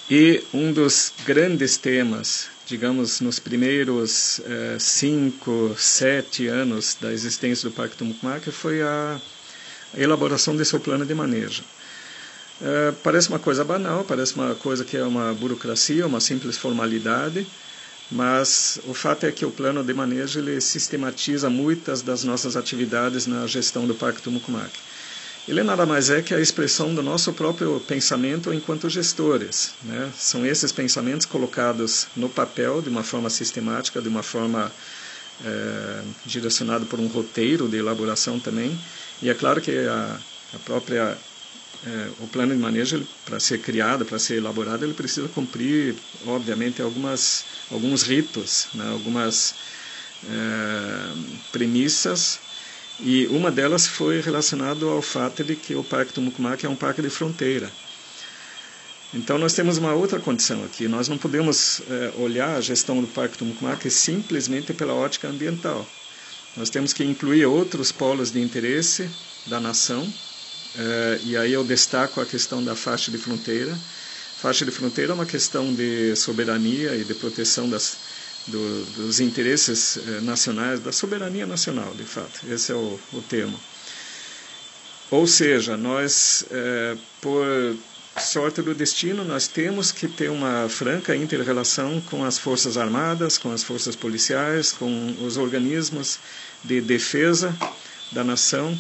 [0.10, 7.74] E um dos grandes temas, digamos, nos primeiros eh, cinco, sete anos da existência do
[7.74, 9.22] Parque do Mucmac foi a
[9.96, 11.64] elaboração de seu plano de manejo.
[12.62, 17.48] Eh, parece uma coisa banal, parece uma coisa que é uma burocracia, uma simples formalidade,
[18.12, 23.26] mas o fato é que o plano de manejo ele sistematiza muitas das nossas atividades
[23.26, 24.72] na gestão do Parque do Mucmac
[25.48, 29.74] ele nada mais é que a expressão do nosso próprio pensamento enquanto gestores.
[29.84, 30.12] Né?
[30.16, 34.72] São esses pensamentos colocados no papel de uma forma sistemática, de uma forma
[35.44, 38.78] é, direcionada por um roteiro de elaboração também.
[39.22, 40.20] E é claro que a,
[40.54, 41.18] a própria
[41.86, 45.96] é, o plano de manejo para ser criado, para ser elaborado, ele precisa cumprir,
[46.28, 48.90] obviamente, algumas alguns ritos, né?
[48.92, 49.56] algumas
[50.30, 51.14] é,
[51.52, 52.40] premissas
[53.00, 56.76] e uma delas foi relacionada ao fato de que o Parque do Mucumac é um
[56.76, 57.72] parque de fronteira.
[59.14, 60.88] Então nós temos uma outra condição aqui.
[60.88, 65.86] Nós não podemos é, olhar a gestão do Parque do Mucumac simplesmente pela ótica ambiental.
[66.56, 69.10] Nós temos que incluir outros polos de interesse
[69.48, 70.08] da nação.
[70.78, 73.78] É, e aí eu destaco a questão da faixa de fronteira.
[74.42, 77.98] Faixa de fronteira é uma questão de soberania e de proteção das,
[78.48, 82.42] do, dos interesses eh, nacionais, da soberania nacional, de fato.
[82.50, 83.60] Esse é o, o termo.
[85.12, 87.46] Ou seja, nós, eh, por
[88.18, 93.52] sorte do destino, nós temos que ter uma franca inter-relação com as forças armadas, com
[93.52, 96.20] as forças policiais, com os organismos
[96.64, 97.56] de defesa
[98.12, 98.78] da nação,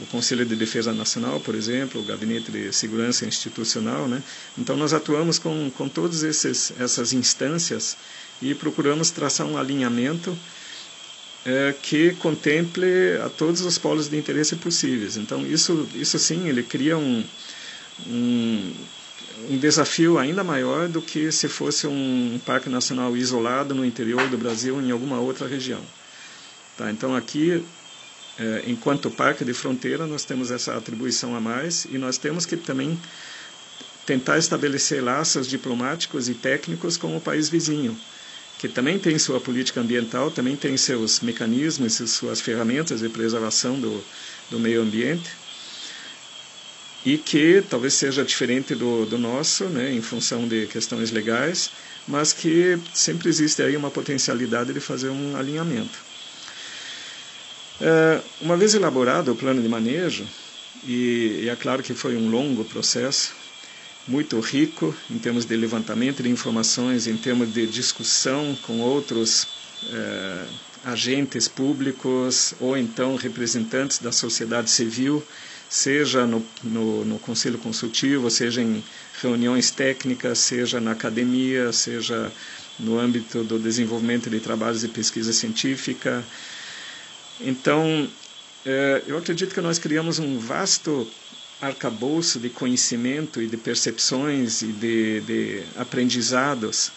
[0.00, 4.22] o Conselho de Defesa Nacional, por exemplo, o Gabinete de Segurança Institucional, né?
[4.58, 7.96] Então nós atuamos com com todas essas instâncias
[8.42, 10.36] e procuramos traçar um alinhamento
[11.44, 15.16] é, que contemple a todos os polos de interesse possíveis.
[15.16, 17.22] Então, isso, isso sim, ele cria um,
[18.06, 18.72] um,
[19.50, 24.38] um desafio ainda maior do que se fosse um parque nacional isolado no interior do
[24.38, 25.80] Brasil, em alguma outra região.
[26.76, 27.62] Tá, então, aqui,
[28.66, 32.98] enquanto parque de fronteira, nós temos essa atribuição a mais e nós temos que também
[34.04, 37.96] tentar estabelecer laços diplomáticos e técnicos com o país vizinho
[38.56, 43.80] que também tem sua política ambiental, também tem seus mecanismos e suas ferramentas de preservação
[43.80, 44.06] do,
[44.48, 45.30] do meio ambiente,
[47.04, 51.70] e que talvez seja diferente do, do nosso, né, em função de questões legais,
[52.06, 56.06] mas que sempre existe aí uma potencialidade de fazer um alinhamento.
[57.80, 60.24] É, uma vez elaborado o plano de manejo,
[60.86, 63.34] e, é claro que foi um longo processo,
[64.06, 69.46] muito rico em termos de levantamento de informações, em termos de discussão com outros
[69.90, 70.44] eh,
[70.84, 75.22] agentes públicos ou então representantes da sociedade civil,
[75.70, 78.82] seja no, no, no Conselho Consultivo, seja em
[79.22, 82.30] reuniões técnicas, seja na academia, seja
[82.78, 86.22] no âmbito do desenvolvimento de trabalhos de pesquisa científica.
[87.46, 88.10] Então,
[88.64, 91.06] eh, eu acredito que nós criamos um vasto
[91.60, 96.90] arcabouço de conhecimento e de percepções e de, de aprendizados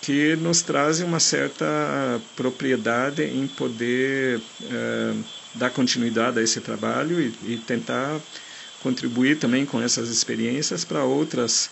[0.00, 1.66] que nos trazem uma certa
[2.36, 5.14] propriedade em poder eh,
[5.54, 8.20] dar continuidade a esse trabalho e, e, tentar
[8.78, 11.70] contribuir também com essas experiências para outras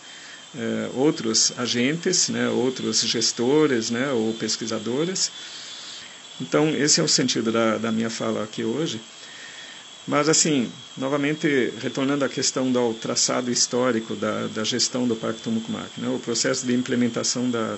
[0.55, 5.31] eh, outros agentes, né, outros gestores, né, ou pesquisadores.
[6.39, 9.01] Então esse é o sentido da, da minha fala aqui hoje.
[10.07, 15.99] Mas, assim, novamente, retornando à questão do traçado histórico da, da gestão do Parque Tumucumac,
[15.99, 17.77] né, o processo de implementação da,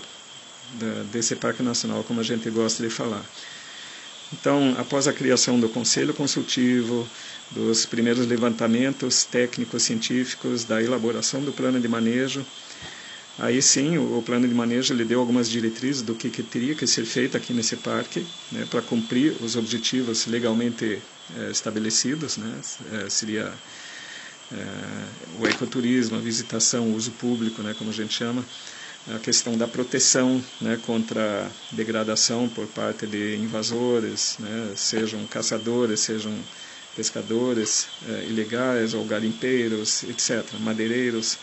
[0.76, 3.26] da, desse Parque Nacional, como a gente gosta de falar.
[4.32, 7.10] Então, após a criação do Conselho Consultivo,
[7.50, 12.46] dos primeiros levantamentos técnicos científicos, da elaboração do plano de manejo,
[13.40, 16.85] aí sim o, plano de manejo ele deu algumas diretrizes do que, que teria que
[16.85, 21.02] ser feito aqui nesse parque, né, para cumprir os objetivos legalmente
[21.37, 22.60] é, estabelecidos, né?
[22.94, 23.54] É, seria
[24.52, 24.65] é,
[25.40, 28.44] o ecoturismo, a visitação, o uso público, né, como a gente chama,
[29.08, 36.33] a questão da proteção né, contra degradação por parte de invasores, né, sejam caçadores, sejam
[36.96, 41.37] pescadores é, ilegais ou garimpeiros, etc., madeireiros,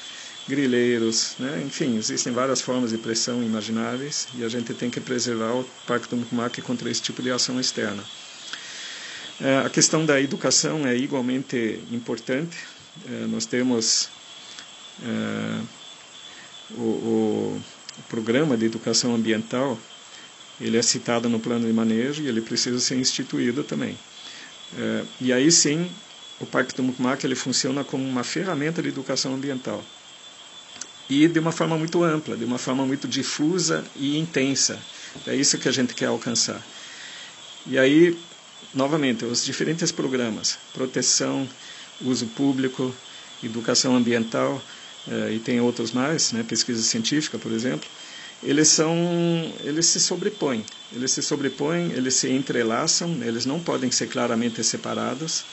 [0.48, 5.52] grileiros, né, enfim, existem várias formas de pressão imagináveis e a gente tem que preservar
[5.52, 8.02] o Parque do Mucumac contra esse tipo de ação externa.
[9.40, 12.56] É, a questão da educação é igualmente importante.
[13.06, 14.08] É, nós temos
[15.02, 15.60] é,
[16.70, 17.62] o, o,
[17.98, 19.78] o, programa de educação ambiental,
[20.60, 23.98] ele é citado no plano de manejo e ele precisa ser instituído também.
[25.20, 25.90] e aí sim,
[26.40, 29.84] o Parque do Mucmac ele funciona como uma ferramenta de educação ambiental
[31.08, 34.78] e de uma forma muito ampla, de uma forma muito difusa e intensa.
[35.26, 36.64] É isso que a gente quer alcançar.
[37.66, 38.16] E aí,
[38.74, 41.48] novamente, os diferentes programas, proteção,
[42.00, 42.94] uso público,
[43.42, 44.62] educação ambiental,
[45.08, 47.88] eh, e tem outros mais, né, pesquisa científica, por exemplo,
[48.42, 48.94] eles são,
[49.64, 55.44] eles se sobrepõem, eles se sobrepõem, eles se entrelaçam, eles não podem ser claramente separados,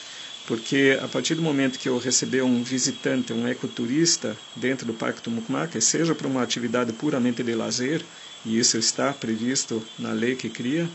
[0.46, 5.22] porque a partir do momento que eu receber um visitante, um ecoturista dentro do Parque
[5.22, 8.02] do Mucmac, seja para uma atividade puramente de lazer,
[8.44, 10.88] e isso está previsto na lei que cria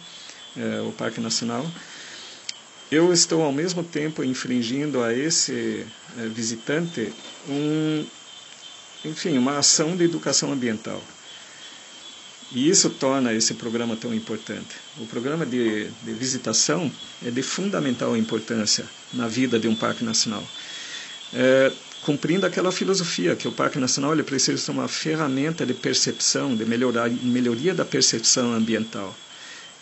[0.55, 1.65] é, o Parque Nacional,
[2.91, 5.85] eu estou ao mesmo tempo infringindo a esse
[6.17, 7.11] é, visitante
[7.47, 8.05] um,
[9.05, 11.01] enfim, uma ação de educação ambiental.
[12.51, 14.75] E isso torna esse programa tão importante.
[14.97, 16.91] O programa de, de, visitação
[17.23, 20.43] é de fundamental importância na vida de um parque nacional.
[21.31, 21.71] É,
[22.01, 26.65] cumprindo aquela filosofia que o Parque Nacional ele precisa ser uma ferramenta de percepção, de
[26.65, 29.15] melhorar, melhoria da percepção ambiental.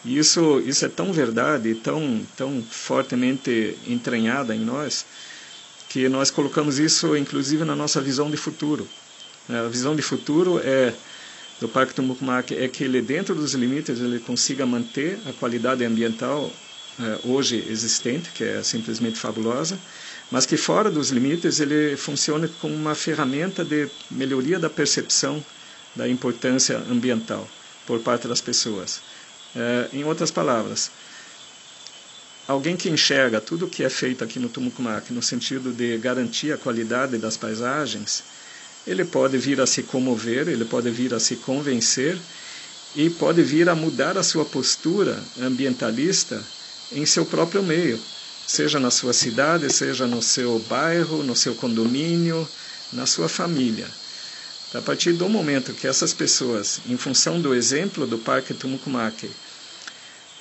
[0.04, 5.06] E isso, isso é tão verdade, tão, tão fortemente entranhada em nós,
[5.88, 8.88] que nós colocamos isso inclusive na nossa visão de futuro.
[9.50, 10.94] A visão de futuro é
[11.60, 16.52] do Parque Tumucumac é que ele, dentro dos limites, ele consiga manter a qualidade ambiental
[17.00, 19.78] eh, hoje existente, que é simplesmente fabulosa,
[20.32, 25.44] mas que fora dos limites ele funcione como uma ferramenta de melhoria da percepção
[25.96, 27.48] da importância ambiental
[27.86, 29.02] por parte das pessoas.
[29.56, 30.92] Eh, em outras palavras,
[32.48, 36.52] alguém que enxerga tudo o que é feito aqui no Tumucumac no sentido de garantir
[36.52, 38.24] a qualidade das paisagens,
[38.88, 42.18] ele pode vir a se comover, ele pode vir a se convencer
[42.96, 46.42] e pode vir a mudar a sua postura ambientalista
[46.94, 48.00] em seu próprio meio,
[48.48, 52.48] seja na sua cidade, seja no seu bairro, no seu condomínio,
[52.94, 53.86] na sua família.
[54.74, 59.30] A partir do momento que essas pessoas, em função do exemplo do Parque Tumucumaque,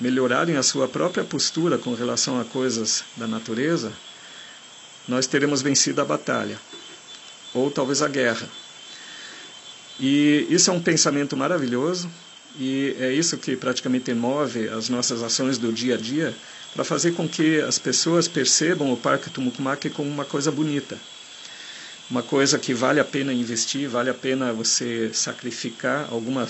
[0.01, 3.93] melhorarem a sua própria postura com relação a coisas da natureza,
[5.09, 6.61] nós teremos vencido a batalha
[7.57, 8.49] ou talvez a guerra.
[9.99, 12.11] E isso é um pensamento maravilhoso
[12.59, 16.35] e é isso que praticamente move as nossas ações do dia a dia
[16.75, 20.99] para fazer com que as pessoas percebam o Parque Tumucumaque como uma coisa bonita.
[22.11, 26.47] Uma coisa que vale a pena investir, vale a pena você sacrificar alguma,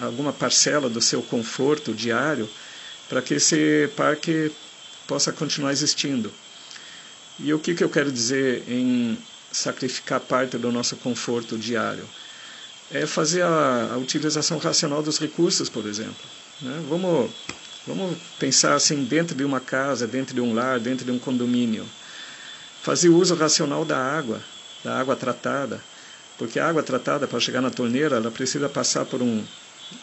[0.00, 2.48] alguma parcela do seu conforto diário
[3.08, 4.52] para que esse parque
[5.06, 6.30] possa continuar existindo.
[7.40, 9.16] E o que, que eu quero dizer em
[9.52, 12.04] sacrificar parte do nosso conforto diário.
[12.90, 16.24] É fazer a, a utilização racional dos recursos, por exemplo.
[16.60, 16.82] Né?
[16.88, 17.30] Vamos,
[17.86, 21.86] vamos pensar assim dentro de uma casa, dentro de um lar, dentro de um condomínio.
[22.82, 24.40] Fazer uso racional da água,
[24.82, 25.82] da água tratada.
[26.38, 29.44] Porque a água tratada, para chegar na torneira, ela precisa passar por um,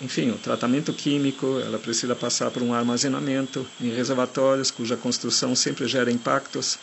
[0.01, 5.87] enfim, um tratamento químico, ela precisa passar por um armazenamento em reservatórios, cuja construção sempre
[5.87, 6.77] gera impactos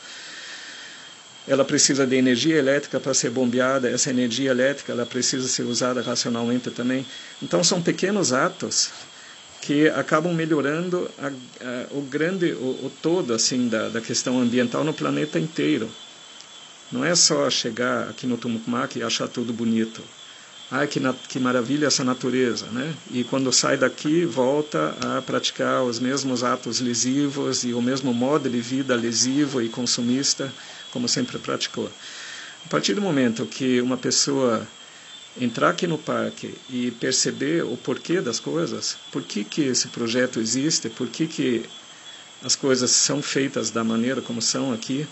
[1.47, 6.01] ela precisa de energia elétrica para ser bombeada, essa energia elétrica ela precisa ser usada
[6.01, 7.05] racionalmente também.
[7.43, 8.91] Então são pequenos atos
[9.61, 14.85] que acabam melhorando a, a, o grande, o, o, todo assim da, da questão ambiental
[14.85, 15.89] no planeta inteiro.
[16.91, 20.03] Não é só chegar aqui no Tumucumac e achar tudo bonito.
[20.71, 22.95] Ai, que, na, que maravilha essa natureza, né?
[23.11, 28.49] E quando sai daqui, volta a praticar os mesmos atos lesivos e o mesmo modo
[28.49, 30.53] de vida lesivo e consumista
[30.93, 31.91] como sempre praticou.
[32.65, 34.67] A partir do momento que uma pessoa
[35.41, 40.39] entrar aqui no parque e perceber o porquê das coisas, por que, que esse projeto
[40.39, 41.65] existe, por que, que
[42.45, 45.07] as coisas são feitas da maneira como são aqui,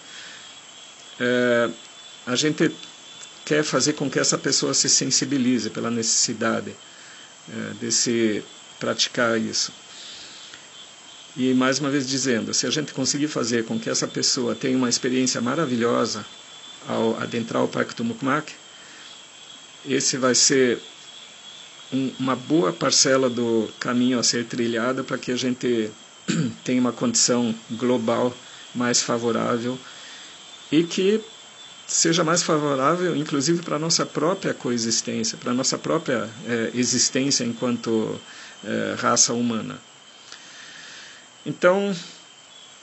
[1.19, 1.71] é,
[2.27, 2.71] a gente
[3.45, 6.75] quer fazer com que essa pessoa se sensibilize pela necessidade
[7.49, 8.45] é, de se
[8.79, 9.73] praticar isso.
[11.37, 14.77] E mais uma vez dizendo, se a gente conseguir fazer com que essa pessoa tenha
[14.77, 16.25] uma experiência maravilhosa
[16.89, 18.53] ao adentrar o Parque Tumucumac,
[19.89, 20.81] esse vai ser
[21.93, 25.91] um, uma boa parcela do caminho a ser trilhado para que a gente
[26.65, 28.35] tenha uma condição global
[28.75, 29.79] mais favorável
[30.71, 31.21] e que
[31.87, 37.45] seja mais favorável, inclusive para a nossa própria coexistência, para a nossa própria é, existência
[37.45, 38.21] enquanto
[38.65, 39.81] é, raça humana.
[41.45, 41.95] Então,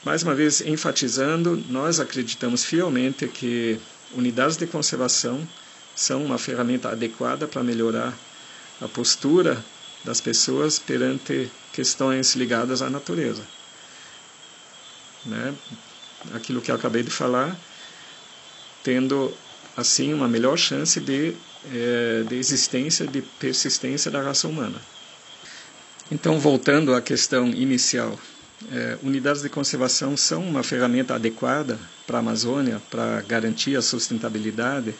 [0.04, 3.78] mais uma vez enfatizando, nós acreditamos fielmente que
[4.14, 5.46] unidades de conservação
[5.94, 8.16] são uma ferramenta adequada para melhorar
[8.80, 9.64] a postura
[10.04, 13.42] das pessoas perante questões ligadas à natureza.
[15.26, 15.54] Né?
[16.34, 17.56] aquilo que eu acabei de falar,
[18.82, 19.32] tendo
[19.76, 21.34] assim uma melhor chance de,
[21.72, 24.80] é, de existência, de persistência da raça humana.
[26.10, 28.18] Então, voltando à questão inicial,
[28.72, 34.94] é, unidades de conservação são uma ferramenta adequada para a Amazônia, para garantir a sustentabilidade.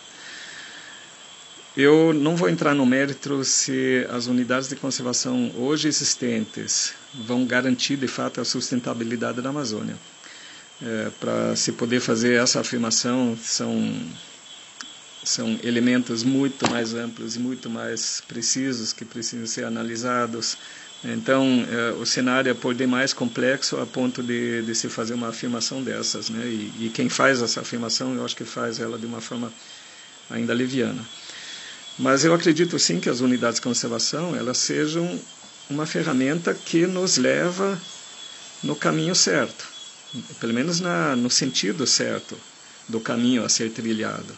[1.77, 7.97] Eu não vou entrar no mérito se as unidades de conservação hoje existentes vão garantir
[7.97, 9.97] de fato a sustentabilidade da Amazônia.
[10.81, 13.93] É, para se poder fazer essa afirmação, são,
[15.25, 20.57] são elementos muito mais amplos e muito mais precisos que precisam ser analisados
[21.05, 25.29] então, é, o cenário é por demais complexo a ponto de, de se fazer uma
[25.29, 26.29] afirmação dessas.
[26.29, 26.45] Né?
[26.45, 29.53] E, e, quem faz essa afirmação, eu acho que faz ela de uma forma
[30.29, 31.05] ainda leviana.
[31.99, 35.21] Mas eu acredito sim que as unidades de conservação elas sejam
[35.71, 37.81] uma ferramenta que nos leva
[38.63, 39.69] no caminho certo,
[40.41, 42.37] pelo menos na, no sentido certo
[42.89, 44.35] do caminho a ser trilhado.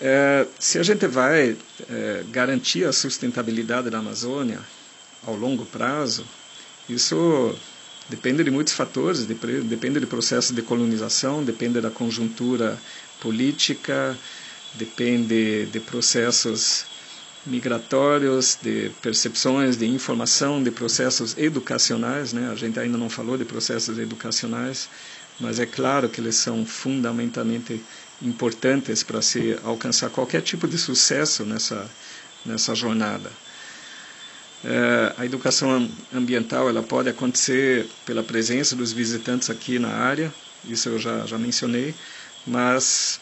[0.00, 1.56] É, se a gente vai
[1.88, 4.60] é, garantir a sustentabilidade da Amazônia
[5.26, 6.24] ao longo prazo,
[6.88, 7.54] isso
[8.08, 12.78] depende de muitos fatores, depende de processos de colonização, depende da conjuntura
[13.20, 14.16] política,
[14.74, 16.84] depende de processos
[17.46, 22.32] migratórios, de percepções, de informação, de processos educacionais.
[22.32, 22.50] Né?
[22.50, 24.88] A gente ainda não falou de processos educacionais,
[25.40, 27.82] mas é claro que eles são fundamentalmente
[28.22, 31.88] importantes para se alcançar qualquer tipo de sucesso nessa,
[32.44, 33.30] nessa jornada.
[34.64, 40.32] É, a educação ambiental ela pode acontecer pela presença dos visitantes aqui na área,
[40.64, 41.94] isso eu já, já mencionei,
[42.46, 43.20] mas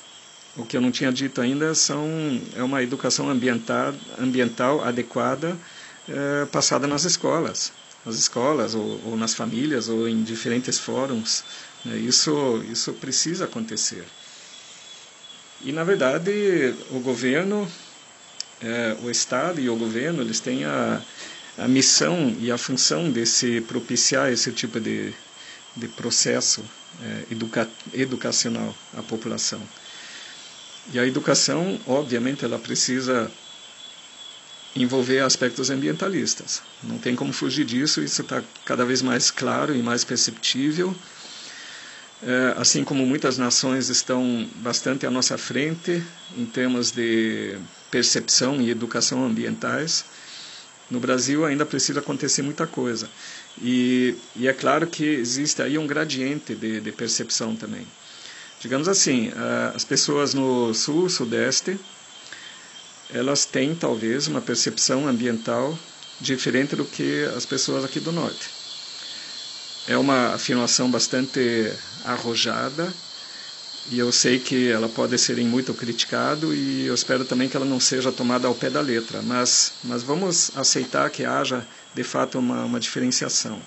[0.57, 2.09] o que eu não tinha dito ainda são,
[2.55, 5.57] é uma educação ambiental, ambiental adequada
[6.09, 7.73] é, passada nas escolas,
[8.07, 11.43] nas escolas ou, ou, nas famílias ou em diferentes fóruns.
[11.85, 11.97] Né?
[11.97, 14.05] Isso, isso precisa acontecer.
[15.65, 17.67] E, na verdade, o governo,
[18.61, 21.01] é, o Estado e o governo, eles têm a,
[21.57, 25.15] a missão e a função de se propiciar esse tipo de,
[25.75, 26.63] de processo
[27.03, 29.61] é, educa, educacional à população.
[30.93, 33.31] E a educação, obviamente, ela precisa
[34.77, 36.63] envolver aspectos ambientalistas.
[36.83, 40.95] Não tem como fugir disso, isso está cada vez mais claro e mais perceptível
[42.27, 46.03] é, assim como muitas nações estão bastante à nossa frente
[46.37, 47.59] em termos de
[47.91, 50.05] percepção e educação ambientais,
[50.91, 53.09] no Brasil ainda precisa acontecer muita coisa.
[53.61, 57.87] E, e é claro que existe aí um gradiente de, de percepção também.
[58.61, 59.31] Digamos assim,
[59.75, 61.79] as pessoas no sul, sudeste,
[63.13, 65.79] elas têm talvez uma percepção ambiental
[66.21, 68.54] diferente do que as pessoas aqui do norte.
[69.87, 71.71] É uma afirmação bastante
[72.05, 72.93] arrojada
[73.91, 77.67] e eu sei que ela pode ser muito criticado e eu espero também que ela
[77.67, 82.39] não seja tomada ao pé da letra, mas, mas vamos aceitar que haja de fato
[82.39, 83.61] uma, uma diferenciação.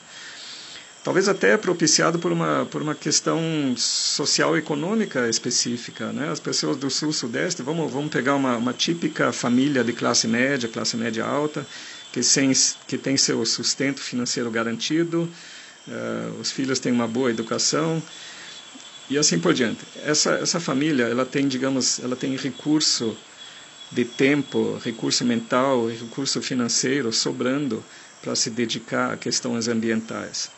[1.03, 3.39] Talvez até propiciado por uma, por uma questão
[3.77, 6.11] social econômica específica.
[6.11, 6.29] Né?
[6.29, 10.97] As pessoas do sul-sudeste, vamos, vamos pegar uma, uma típica família de classe média, classe
[10.97, 11.65] média alta,
[12.11, 12.51] que, sem,
[12.87, 15.29] que tem seu sustento financeiro garantido,
[15.87, 18.01] uh, os filhos têm uma boa educação
[19.09, 19.79] e assim por diante.
[20.03, 23.15] Essa essa família, ela tem, digamos, ela tem recurso
[23.91, 27.83] de tempo, recurso mental, recurso financeiro sobrando
[28.21, 30.49] para se dedicar a questões ambientais.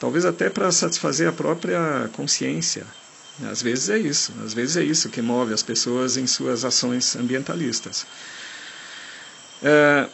[0.00, 2.84] Talvez até para satisfazer a própria consciência.
[3.50, 7.16] Às vezes é isso, às vezes é isso que move as pessoas em suas ações
[7.16, 8.06] ambientalistas.
[9.62, 10.08] É,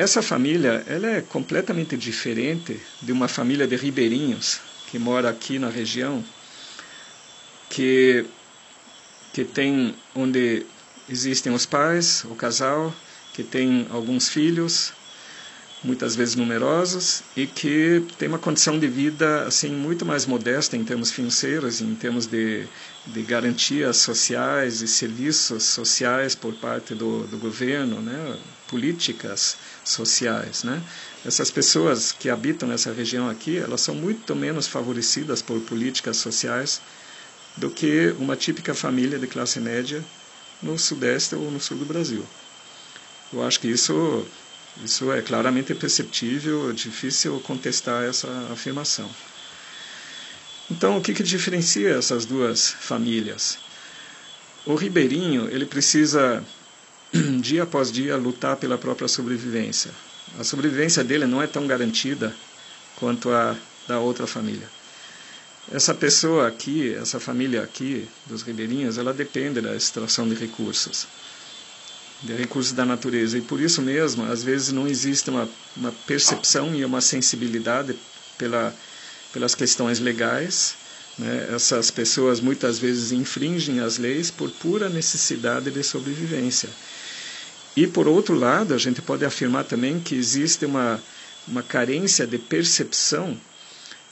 [0.00, 4.58] essa família ela é completamente diferente de uma família de ribeirinhos
[4.90, 6.24] que mora aqui na região,
[7.68, 8.24] que,
[9.30, 10.64] que tem onde
[11.06, 12.94] existem os pais, o casal,
[13.34, 14.90] que tem alguns filhos,
[15.84, 20.84] muitas vezes numerosos, e que tem uma condição de vida assim muito mais modesta em
[20.84, 22.66] termos financeiros, em termos de,
[23.06, 28.38] de garantias sociais e serviços sociais por parte do, do governo, né?
[28.70, 30.80] Políticas sociais, né?
[31.26, 36.80] Essas pessoas que habitam nessa região aqui, elas são muito menos favorecidas por políticas sociais
[37.56, 40.02] do que uma típica família de classe média
[40.62, 42.24] no sudeste ou no sul do Brasil.
[43.32, 44.24] Eu acho que isso
[44.84, 49.10] isso é claramente perceptível, é difícil contestar essa afirmação.
[50.70, 53.58] Então, o que, que diferencia essas duas famílias?
[54.64, 56.44] O ribeirinho ele precisa
[57.40, 59.90] dia após dia lutar pela própria sobrevivência.
[60.38, 62.34] A sobrevivência dele não é tão garantida
[62.96, 63.56] quanto a
[63.88, 64.68] da outra família.
[65.72, 71.06] essa pessoa aqui, essa família aqui dos ribeirinhos, ela depende da extração de recursos,
[72.22, 73.36] de recursos da natureza.
[73.36, 77.96] E por isso mesmo, às vezes não existe uma, uma percepção e uma sensibilidade
[78.38, 78.74] pela,
[79.32, 80.74] pelas questões legais.
[81.18, 81.48] Né?
[81.52, 86.68] Essas pessoas muitas vezes infringem as leis por pura necessidade de sobrevivência.
[87.76, 91.00] E por outro lado, a gente pode afirmar também que existe uma,
[91.46, 93.36] uma carência de percepção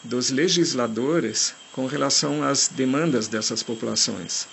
[0.02, 4.46] dos legisladores com relação às demandas dessas populações.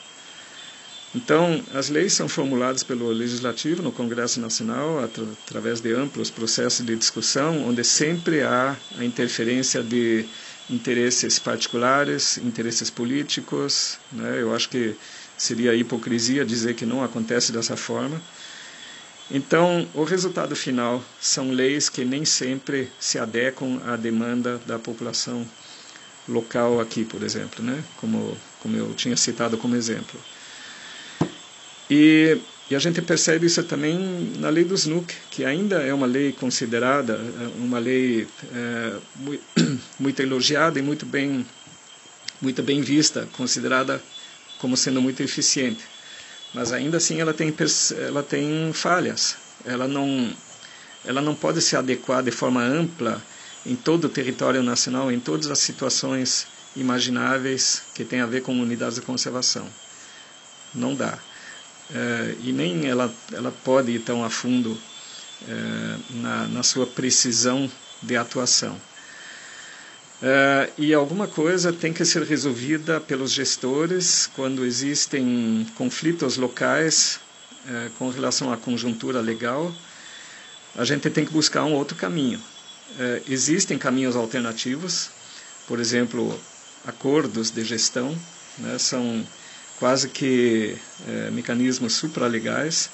[1.16, 6.94] Então, as leis são formuladas pelo Legislativo no Congresso Nacional através de amplos processos de
[6.94, 10.26] discussão, onde sempre há a interferência de
[10.70, 13.98] interesses particulares, interesses políticos.
[14.12, 14.42] Né?
[14.42, 14.94] Eu acho que
[15.38, 18.22] seria hipocrisia dizer que não acontece dessa forma.
[19.30, 25.46] Então, o resultado final são leis que nem sempre se adequam à demanda da população
[26.28, 27.84] local aqui, por exemplo, né?
[27.98, 30.20] como, como eu tinha citado como exemplo.
[31.90, 32.38] E,
[32.70, 36.32] e a gente percebe isso também na lei do SNUC, que ainda é uma lei
[36.32, 38.94] considerada, é, uma lei é,
[40.00, 41.46] muito elogiada e muito bem,
[42.40, 44.02] muito bem vista, considerada
[44.60, 45.95] como sendo muito eficiente
[46.56, 47.54] mas ainda assim ela tem,
[48.08, 49.36] ela tem falhas.
[49.66, 50.34] Ela não,
[51.04, 53.22] ela não pode se adequar de forma ampla
[53.66, 58.58] em todo o território nacional, em todas as situações imagináveis que tem a ver com
[58.58, 59.68] unidades de conservação.
[60.74, 61.20] Não dá.
[61.94, 64.80] É, e nem ela, ela pode ir tão a fundo
[65.48, 67.70] é, na, na sua precisão
[68.02, 68.80] de atuação.
[70.26, 77.20] Uh, e alguma coisa tem que ser resolvida pelos gestores quando existem conflitos locais
[77.68, 79.72] uh, com relação à conjuntura legal.
[80.76, 82.40] A gente tem que buscar um outro caminho.
[82.40, 85.12] Uh, existem caminhos alternativos,
[85.68, 86.36] por exemplo,
[86.88, 88.18] acordos de gestão,
[88.58, 89.24] né, são
[89.78, 90.76] quase que
[91.34, 92.90] mecanismos supralegais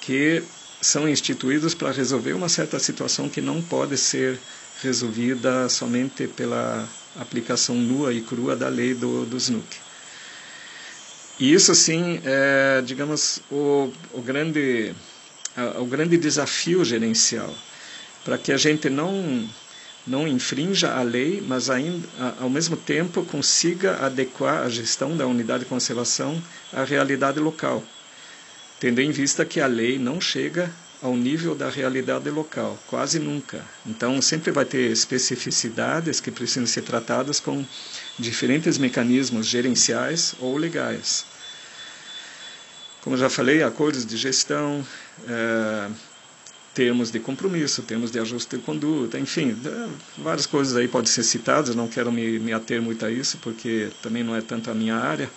[0.00, 0.42] que
[0.80, 4.38] são instituídos para resolver uma certa situação que não pode ser
[4.82, 9.84] resolvida somente pela aplicação nua e crua da lei do, do SNUC.
[11.38, 14.94] E isso, sim, é, digamos, o, o, grande,
[15.78, 17.52] o grande desafio gerencial,
[18.24, 19.48] para que a gente não,
[20.06, 22.06] não infrinja a lei, mas ainda,
[22.40, 26.40] ao mesmo tempo consiga adequar a gestão da unidade de conservação
[26.72, 27.82] à realidade local,
[28.78, 30.70] tendo em vista que a lei não chega
[31.04, 33.62] ao nível da realidade local, quase nunca.
[33.84, 37.62] Então, sempre vai ter especificidades que precisam ser tratadas com
[38.18, 41.26] diferentes mecanismos gerenciais ou legais.
[43.02, 44.82] Como já falei, acordos de gestão,
[45.28, 45.90] é,
[46.72, 49.54] termos de compromisso, termos de ajuste de conduta, enfim,
[50.16, 53.90] várias coisas aí podem ser citadas, não quero me, me ater muito a isso, porque
[54.00, 55.28] também não é tanto a minha área.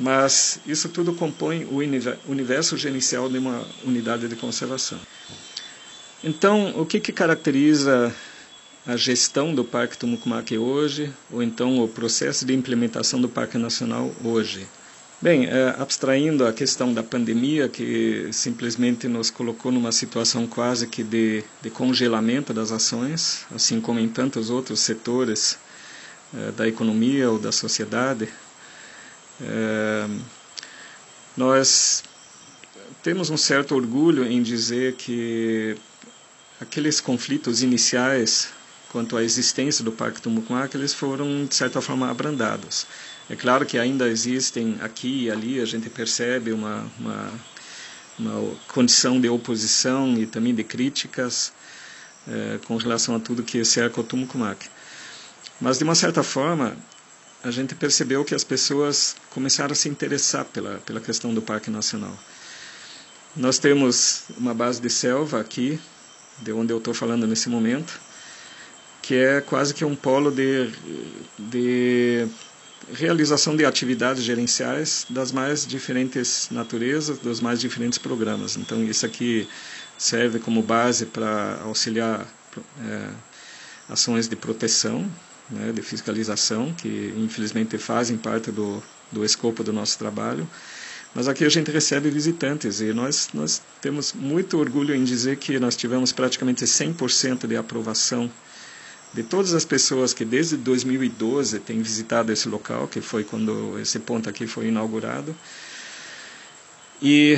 [0.00, 1.76] Mas isso tudo compõe o
[2.26, 4.98] universo gerencial de uma unidade de conservação.
[6.24, 8.14] Então, o que, que caracteriza
[8.86, 14.10] a gestão do Parque Tumucumaque hoje, ou então o processo de implementação do Parque Nacional
[14.24, 14.66] hoje?
[15.20, 21.02] Bem, é, abstraindo a questão da pandemia, que simplesmente nos colocou numa situação quase que
[21.02, 25.58] de, de congelamento das ações, assim como em tantos outros setores
[26.34, 28.30] é, da economia ou da sociedade,
[29.42, 30.06] é,
[31.36, 32.04] nós
[33.02, 35.76] temos um certo orgulho em dizer que
[36.60, 38.48] aqueles conflitos iniciais
[38.90, 42.86] quanto à existência do Parque Tumucumac, eles foram, de certa forma, abrandados.
[43.28, 47.32] É claro que ainda existem aqui e ali, a gente percebe uma, uma,
[48.18, 51.52] uma condição de oposição e também de críticas
[52.26, 54.68] é, com relação a tudo que cerca o Tumucumac.
[55.60, 56.76] Mas, de uma certa forma,
[57.42, 61.70] a gente percebeu que as pessoas começaram a se interessar pela, pela questão do Parque
[61.70, 62.16] Nacional.
[63.34, 65.80] Nós temos uma base de selva aqui,
[66.38, 67.98] de onde eu estou falando nesse momento,
[69.00, 70.70] que é quase que um polo de,
[71.38, 72.28] de
[72.92, 78.56] realização de atividades gerenciais das mais diferentes naturezas, dos mais diferentes programas.
[78.56, 79.48] Então, isso aqui
[79.96, 82.26] serve como base para auxiliar
[82.82, 83.08] é,
[83.88, 85.10] ações de proteção
[85.50, 90.48] né, de fiscalização, que infelizmente fazem parte do, do escopo do nosso trabalho.
[91.14, 95.58] Mas aqui a gente recebe visitantes e nós, nós temos muito orgulho em dizer que
[95.58, 98.30] nós tivemos praticamente 100% de aprovação
[99.12, 103.98] de todas as pessoas que desde 2012 têm visitado esse local, que foi quando esse
[103.98, 105.34] ponto aqui foi inaugurado.
[107.02, 107.36] E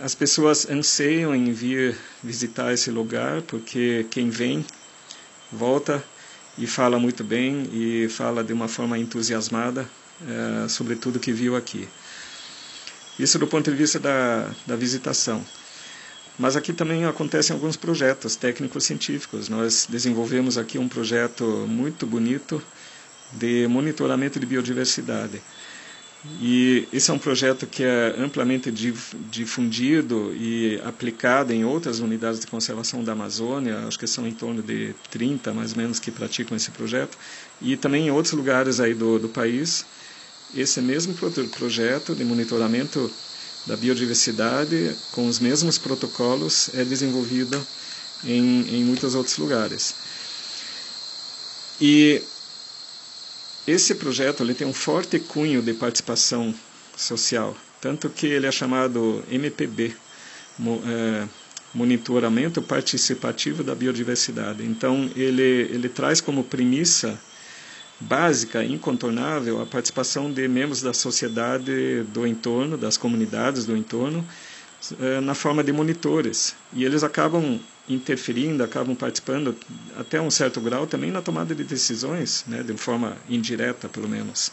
[0.00, 4.64] as pessoas anseiam em vir visitar esse lugar, porque quem vem
[5.52, 6.02] volta
[6.58, 9.88] e fala muito bem e fala de uma forma entusiasmada
[10.64, 11.88] é, sobre tudo que viu aqui.
[13.18, 15.44] Isso do ponto de vista da, da visitação.
[16.38, 19.48] Mas aqui também acontecem alguns projetos técnicos científicos.
[19.48, 22.62] Nós desenvolvemos aqui um projeto muito bonito
[23.32, 25.42] de monitoramento de biodiversidade.
[26.40, 32.46] E esse é um projeto que é amplamente difundido e aplicado em outras unidades de
[32.46, 36.56] conservação da Amazônia, acho que são em torno de 30 mais ou menos que praticam
[36.56, 37.18] esse projeto,
[37.60, 39.84] e também em outros lugares aí do, do país.
[40.54, 43.10] Esse mesmo projeto de monitoramento
[43.66, 47.60] da biodiversidade, com os mesmos protocolos, é desenvolvido
[48.24, 49.94] em, em muitos outros lugares.
[51.80, 52.22] E
[53.66, 56.54] esse projeto ele tem um forte cunho de participação
[56.96, 59.94] social, tanto que ele é chamado MPB,
[60.86, 61.28] é,
[61.74, 64.64] Monitoramento Participativo da Biodiversidade.
[64.64, 67.18] Então, ele, ele traz como premissa
[67.98, 74.26] básica, incontornável, a participação de membros da sociedade do entorno, das comunidades do entorno,
[75.00, 76.54] é, na forma de monitores.
[76.72, 77.58] E eles acabam
[77.88, 79.56] interferindo, acabam participando
[79.98, 84.52] até um certo grau também na tomada de decisões, né, de forma indireta, pelo menos.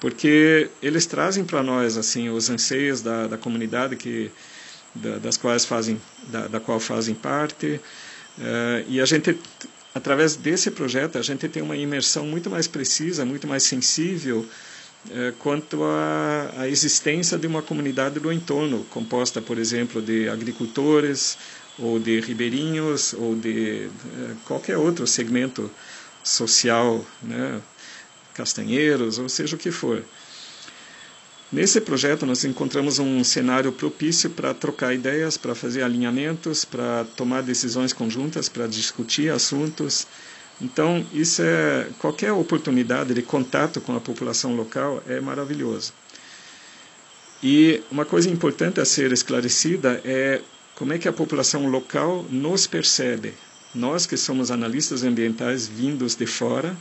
[0.00, 4.30] Porque eles trazem para nós assim os anseios da, da comunidade que
[4.94, 7.80] da, das quais fazem da, da qual fazem parte
[8.38, 9.38] uh, e a gente
[9.94, 14.46] através desse projeto a gente tem uma imersão muito mais precisa, muito mais sensível
[15.06, 21.38] uh, quanto à existência de uma comunidade do entorno, composta, por exemplo, de agricultores,
[21.78, 25.70] ou de ribeirinhos, ou de eh, qualquer outro segmento
[26.24, 27.60] social, né,
[28.34, 30.02] castanheiros, ou seja o que for.
[31.52, 37.42] Nesse projeto, nós encontramos um cenário propício para trocar ideias, para fazer alinhamentos, para tomar
[37.42, 40.08] decisões conjuntas, para discutir assuntos.
[40.60, 45.92] Então, isso é qualquer oportunidade de contato com a população local é maravilhoso.
[47.42, 50.40] E uma coisa importante a ser esclarecida é
[50.76, 53.32] como é que a população local nos percebe?
[53.74, 56.76] Nós que somos analistas ambientais vindos de fora,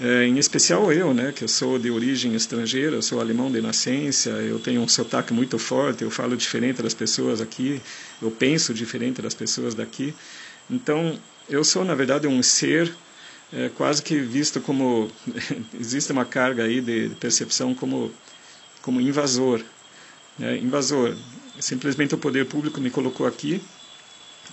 [0.00, 3.60] é, em especial eu, né, que eu sou de origem estrangeira, eu sou alemão de
[3.60, 7.80] nascença, eu tenho um sotaque muito forte, eu falo diferente das pessoas aqui,
[8.22, 10.14] eu penso diferente das pessoas daqui.
[10.70, 12.90] Então, eu sou, na verdade, um ser
[13.52, 15.10] é, quase que visto como...
[15.78, 18.10] existe uma carga aí de percepção como,
[18.80, 19.62] como invasor.
[20.38, 20.56] Né?
[20.56, 21.14] Invasor,
[21.60, 23.62] Simplesmente o poder público me colocou aqui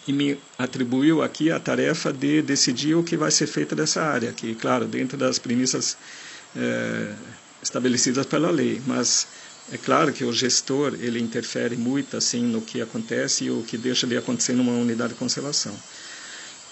[0.08, 4.32] e me atribuiu aqui a tarefa de decidir o que vai ser feito dessa área,
[4.32, 5.97] que, claro, dentro das premissas
[6.56, 7.14] é,
[7.62, 9.28] estabelecidas pela lei, mas
[9.72, 13.78] é claro que o gestor ele interfere muito assim no que acontece e o que
[13.78, 15.76] deixa de acontecer numa unidade de conservação.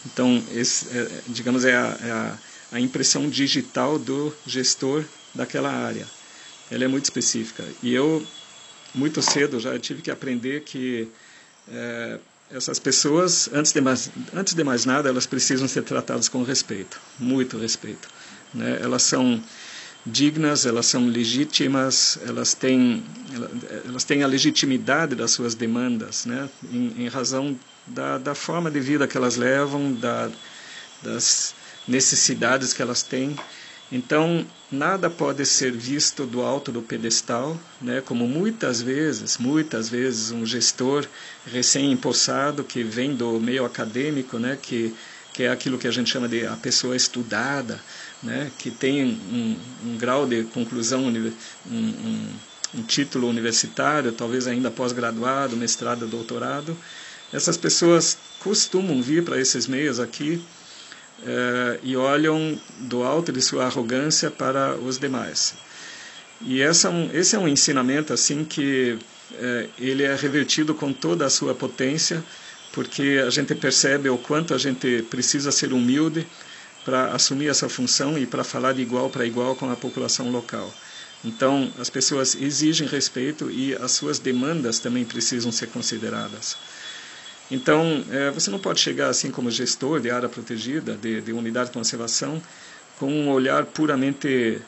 [0.06, 2.38] Então, esse, é, digamos, é, a, é a,
[2.74, 5.04] a impressão digital do gestor
[5.34, 6.08] daquela área.
[6.72, 7.64] Ela é muito específica.
[7.82, 8.26] E eu
[8.94, 11.08] muito cedo já tive que aprender que
[11.72, 12.20] é,
[12.52, 17.00] essas pessoas, antes de, mais, antes de mais nada, elas precisam ser tratadas com respeito,
[17.20, 18.08] muito respeito.
[18.54, 18.80] Né?
[18.82, 19.42] Elas são
[20.06, 23.04] dignas, elas são legítimas, elas têm,
[23.86, 26.50] elas têm a legitimidade das suas demandas, né?
[26.72, 30.30] em, em razão da, da forma de vida que elas levam, da,
[31.04, 31.54] das
[31.88, 33.36] necessidades que elas têm.
[33.92, 40.30] Então, nada pode ser visto do alto do pedestal, né, como muitas vezes, muitas vezes
[40.30, 41.08] um gestor
[41.46, 44.94] recém-empossado que vem do meio acadêmico, né, que,
[45.34, 47.80] que é aquilo que a gente chama de a pessoa estudada,
[48.22, 51.34] né, que tem um, um grau de conclusão, um,
[51.72, 52.28] um,
[52.76, 56.78] um título universitário, talvez ainda pós-graduado, mestrado, doutorado.
[57.34, 60.40] Essas pessoas costumam vir para esses meios aqui
[61.26, 65.56] eh, e olham do alto de sua arrogância para os demais.
[66.42, 68.98] E essa, é esse é um ensinamento assim que
[69.34, 72.24] eh, ele é revertido com toda a sua potência,
[72.72, 76.26] porque a gente percebe o quanto a gente precisa ser humilde
[76.86, 80.74] para assumir essa função e para falar de igual para igual com a população local.
[81.24, 86.56] Então, as pessoas exigem respeito e as suas demandas também precisam ser consideradas.
[87.52, 91.70] Então, é, você não pode chegar assim como gestor de área protegida, de, de unidade
[91.70, 92.42] de conservação,
[92.98, 94.62] com um olhar puramente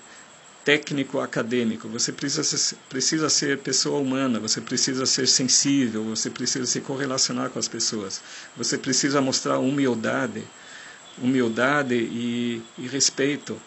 [0.64, 1.88] técnico acadêmico.
[1.90, 7.60] Você precisa, precisa ser pessoa humana, você precisa ser sensível, você precisa se correlacionar com
[7.60, 8.22] as pessoas.
[8.58, 10.44] Você precisa mostrar humildade,
[11.22, 13.62] humildade e, e respeito.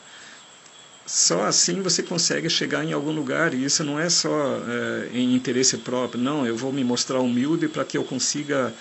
[1.06, 5.34] Só assim você consegue chegar em algum lugar e isso não é só é, em
[5.34, 6.20] interesse próprio.
[6.20, 8.72] Não, eu vou me mostrar humilde para que eu consiga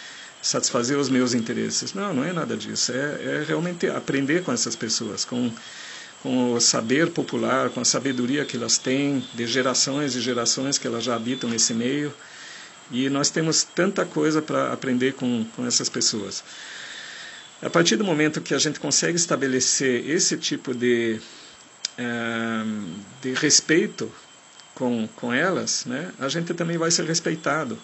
[0.43, 1.93] satisfazer os meus interesses.
[1.93, 2.91] Não, não é nada disso.
[2.91, 5.49] É, é realmente aprender com essas pessoas, com,
[6.21, 10.85] com o saber popular, com a sabedoria que elas têm, de gerações e gerações que
[10.85, 12.13] elas já habitam nesse meio.
[12.91, 16.43] E nós temos tanta coisa para aprender com, com essas pessoas.
[17.61, 21.21] A partir do momento que a gente consegue estabelecer esse tipo de,
[21.97, 22.63] eh,
[23.21, 24.11] de respeito
[24.75, 27.79] com, com elas, né, a gente também vai ser respeitado.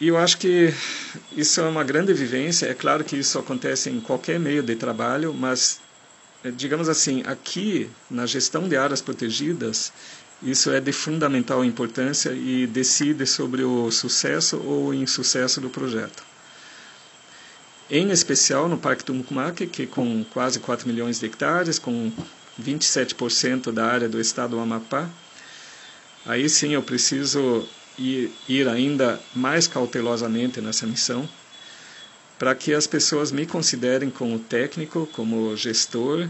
[0.00, 0.72] E eu acho que
[1.36, 2.66] isso é uma grande vivência.
[2.66, 5.78] É claro que isso acontece em qualquer meio de trabalho, mas,
[6.42, 9.92] eh, digamos assim, aqui na gestão de áreas protegidas,
[10.42, 16.24] isso é de fundamental importância e decide sobre o sucesso ou insucesso do projeto.
[17.90, 22.10] Em especial no Parque Tumucumaque, que com quase 4 milhões de hectares, com
[22.58, 25.10] 27% da área do estado do Amapá,
[26.24, 27.68] aí sim eu preciso
[28.00, 31.28] ir, ir ainda mais cautelosamente nessa missão,
[32.38, 36.26] para que as pessoas me considerem como técnico, como gestor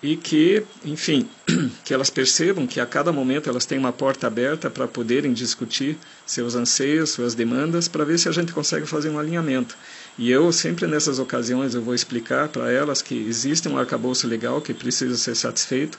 [0.00, 1.28] e que, enfim,
[1.84, 5.98] que elas percebam que a cada momento elas têm uma porta aberta para poderem discutir
[6.24, 9.76] seus anseios, suas demandas, para ver se a gente consegue fazer um alinhamento.
[10.16, 14.60] E eu sempre nessas ocasiões eu vou explicar para elas que existe um arcabouço legal
[14.60, 15.98] que precisa ser satisfeito,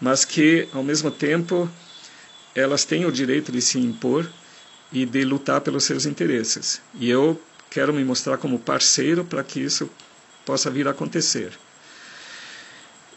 [0.00, 1.70] mas que ao mesmo tempo
[2.58, 4.28] elas têm o direito de se impor
[4.92, 6.80] e de lutar pelos seus interesses.
[6.94, 7.40] E eu
[7.70, 9.88] quero me mostrar como parceiro para que isso
[10.44, 11.52] possa vir a acontecer.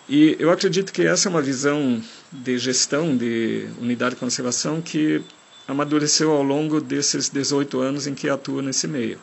[0.08, 5.24] E eu acredito que essa é uma visão de gestão de unidade de conservação que
[5.68, 9.20] amadureceu ao longo desses 18 anos em que atuo nesse meio.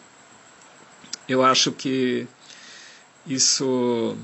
[1.28, 2.26] Eu acho que
[3.26, 4.16] isso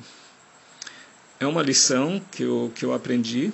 [1.38, 3.52] é uma lição que eu, que eu aprendi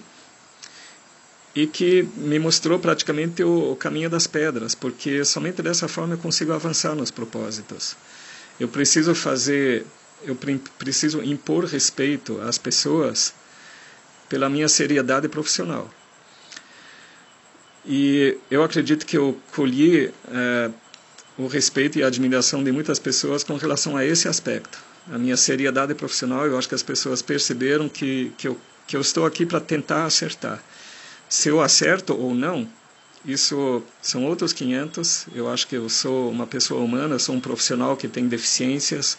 [1.55, 6.19] e que me mostrou praticamente o, o, caminho das pedras, porque somente dessa forma eu
[6.19, 7.97] consigo avançar nos propósitos.
[8.59, 9.85] Eu preciso fazer,
[10.23, 10.37] eu
[10.79, 13.35] preciso impor respeito às pessoas
[14.29, 15.91] pela minha seriedade profissional.
[17.85, 20.71] E eu acredito que eu colhi é,
[21.37, 24.79] o respeito e a admiração de muitas pessoas com relação a esse aspecto.
[25.11, 29.01] A minha seriedade profissional, eu acho que as pessoas perceberam que, que, eu, que eu
[29.01, 30.63] estou aqui para tentar acertar
[31.31, 32.69] se eu acerto ou não,
[33.25, 35.29] isso são outros 500.
[35.33, 39.17] Eu acho que eu sou uma pessoa humana, sou um profissional que tem deficiências,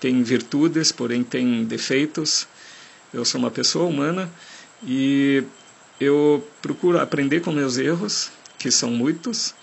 [0.00, 2.48] tem virtudes, porém tem defeitos.
[3.12, 4.30] Eu sou uma pessoa humana
[4.82, 5.44] e
[6.00, 9.54] eu procuro aprender com meus erros, que são muitos,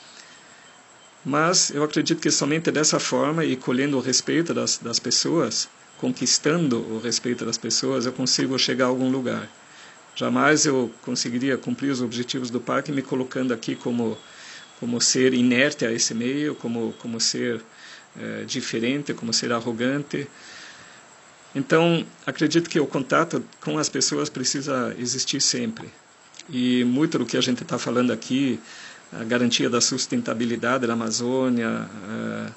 [1.26, 5.68] mas eu acredito que somente dessa forma e colhendo o respeito das, das pessoas,
[5.98, 9.50] conquistando o respeito das pessoas, eu consigo chegar a algum lugar.
[10.16, 14.18] Jamais eu conseguiria cumprir os objetivos do parque me colocando aqui como
[14.80, 17.62] como ser inerte a esse meio, como como ser
[18.18, 20.28] é, diferente, como ser arrogante.
[21.54, 25.90] Então, acredito que o contato com as pessoas precisa existir sempre.
[26.50, 28.60] E muito do que a gente está falando aqui,
[29.12, 32.52] a garantia da sustentabilidade da Amazônia, é,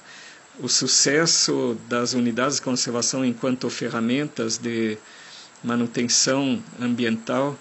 [0.60, 4.98] o sucesso das unidades de conservação enquanto ferramentas de
[5.62, 7.58] manutenção ambiental,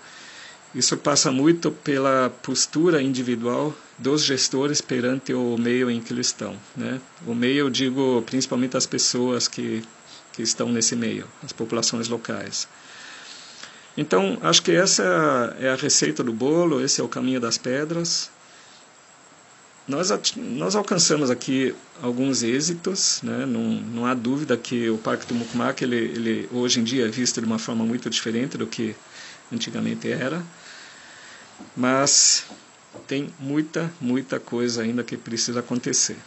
[0.73, 6.55] isso passa muito pela postura individual dos gestores perante o meio em que eles estão.
[6.75, 6.99] Né?
[7.27, 9.83] O meio, eu digo principalmente as pessoas que,
[10.33, 12.67] que estão nesse meio, as populações locais.
[13.97, 15.03] Então, acho que essa
[15.59, 18.31] é a receita do bolo, esse é o caminho das pedras.
[19.87, 23.45] Nós, nós alcançamos aqui alguns êxitos, né?
[23.45, 27.09] não, não há dúvida que o Parque do Mucumac, ele, ele hoje em dia é
[27.09, 28.95] visto de uma forma muito diferente do que
[29.51, 30.41] antigamente era,
[31.75, 32.45] mas
[33.07, 36.17] tem muita, muita coisa ainda que precisa acontecer.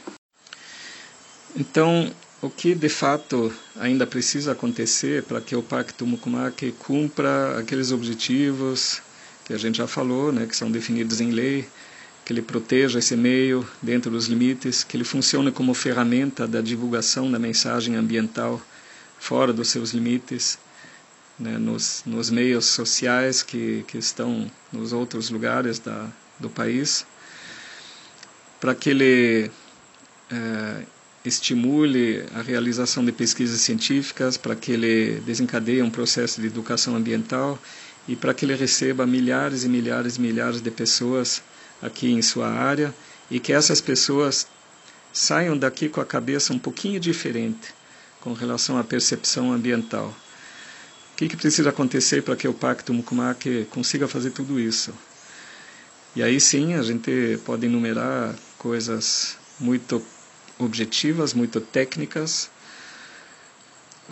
[1.56, 7.92] Então, o que de fato ainda precisa acontecer para que o Parque Mucumac cumpra aqueles
[7.92, 9.00] objetivos
[9.44, 11.68] que a gente já falou, né, que são definidos em lei,
[12.24, 17.30] que ele proteja esse meio dentro dos limites, que ele funcione como ferramenta da divulgação
[17.30, 18.60] da mensagem ambiental
[19.18, 20.58] fora dos seus limites,
[21.38, 26.08] né, nos, nos meios sociais que, que estão nos outros lugares da,
[26.38, 27.06] do país,
[28.60, 29.50] para que ele
[30.30, 30.82] é,
[31.24, 37.58] estimule a realização de pesquisas científicas, para que ele desencadeie um processo de educação ambiental
[38.08, 41.42] e para que ele receba milhares e milhares e milhares de pessoas
[41.82, 42.94] aqui em sua área
[43.30, 44.46] e que essas pessoas
[45.12, 47.74] saiam daqui com a cabeça um pouquinho diferente
[48.20, 50.14] com relação à percepção ambiental.
[51.12, 54.92] O que, que precisa acontecer para que o Pacto Mucumac consiga fazer tudo isso?
[56.16, 60.02] E aí sim a gente pode enumerar coisas muito
[60.58, 62.50] objetivas, muito técnicas,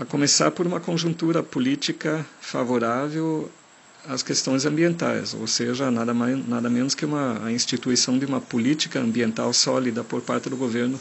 [0.01, 3.51] a começar por uma conjuntura política favorável
[4.09, 8.41] às questões ambientais, ou seja, nada, mais, nada menos que uma, a instituição de uma
[8.41, 10.99] política ambiental sólida por parte do governo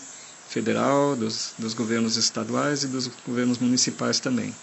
[0.48, 4.54] federal, dos, dos governos estaduais e dos governos municipais também.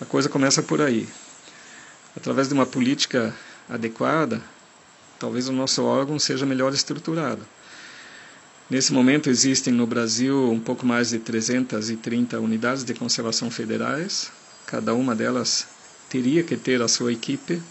[0.00, 1.06] A coisa começa por aí.
[2.16, 3.34] Através de uma política
[3.68, 4.42] adequada,
[5.18, 7.46] talvez o nosso órgão seja melhor estruturado.
[8.70, 14.30] Nesse momento existem no Brasil um pouco mais de 330 unidades de conservação federais.
[14.64, 15.66] Cada uma delas
[16.10, 17.62] teria que ter a sua equipe,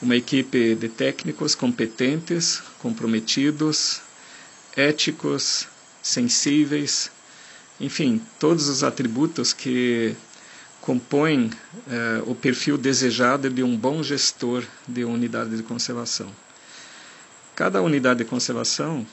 [0.00, 4.00] uma equipe de técnicos competentes, comprometidos,
[4.76, 5.66] éticos,
[6.00, 7.10] sensíveis,
[7.80, 10.14] enfim, todos os atributos que
[10.80, 11.50] compõem
[11.88, 16.30] eh, o perfil desejado de um bom gestor de unidade de conservação.
[17.56, 19.06] Cada unidade de conservação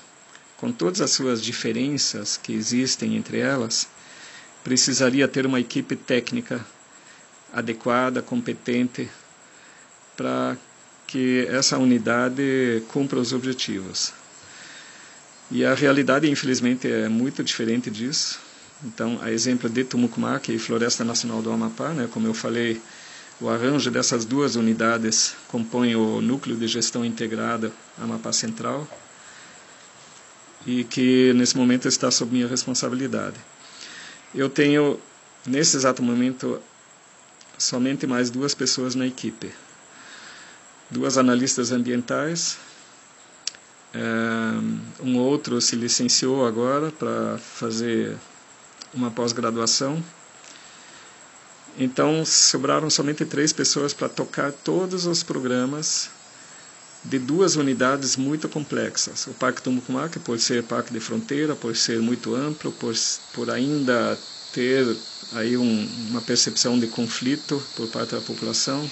[0.57, 3.87] com todas as suas diferenças que existem entre elas,
[4.63, 6.65] precisaria ter uma equipe técnica
[7.53, 9.09] adequada, competente,
[10.15, 10.57] para
[11.05, 14.13] que essa unidade cumpra os objetivos.
[15.49, 18.39] E a realidade, infelizmente, é muito diferente disso.
[18.83, 22.81] Então, a exemplo de Tumucumac e Floresta Nacional do Amapá, né, como eu falei,
[23.39, 28.87] o arranjo dessas duas unidades compõe o núcleo de gestão integrada Amapá Central,
[30.65, 33.37] e que nesse momento está sob minha responsabilidade.
[34.35, 34.99] Eu tenho,
[35.45, 36.61] nesse exato momento,
[37.57, 39.51] somente mais duas pessoas na equipe.
[40.89, 42.57] Duas analistas ambientais,
[43.93, 48.15] eh, um outro se licenciou agora para fazer
[48.93, 50.03] uma pós-graduação.
[51.77, 56.09] Então, sobraram somente três pessoas para tocar todos os programas
[57.03, 59.27] de duas unidades muito complexas.
[59.27, 62.93] O Parque Tumucumac, por ser parque de fronteira, por ser muito amplo, por,
[63.33, 64.17] por ainda
[64.57, 64.97] ter
[65.35, 68.89] aí um, uma percepção de conflito por parte da população,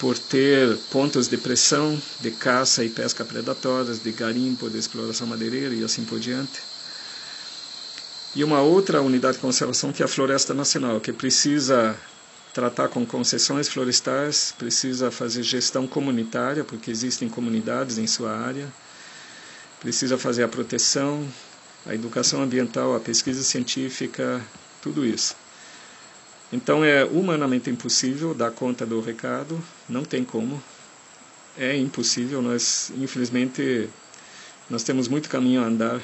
[0.00, 5.72] por ter pontos de pressão de caça e pesca predatórias, de garimpo, de exploração madeireira
[5.72, 6.58] e assim por diante.
[8.34, 11.96] E uma outra unidade de conservação que é a Floresta Nacional, que precisa
[12.52, 18.66] tratar com concessões florestais, precisa fazer gestão comunitária, porque existem comunidades em sua área,
[19.78, 21.24] precisa fazer a proteção,
[21.86, 24.44] a educação ambiental, a pesquisa científica,
[24.82, 25.34] tudo isso.
[26.52, 30.62] Então é humanamente impossível dar conta do recado, não tem como,
[31.56, 32.42] é impossível.
[32.42, 33.88] Nós, infelizmente,
[34.68, 36.00] nós temos muito caminho a andar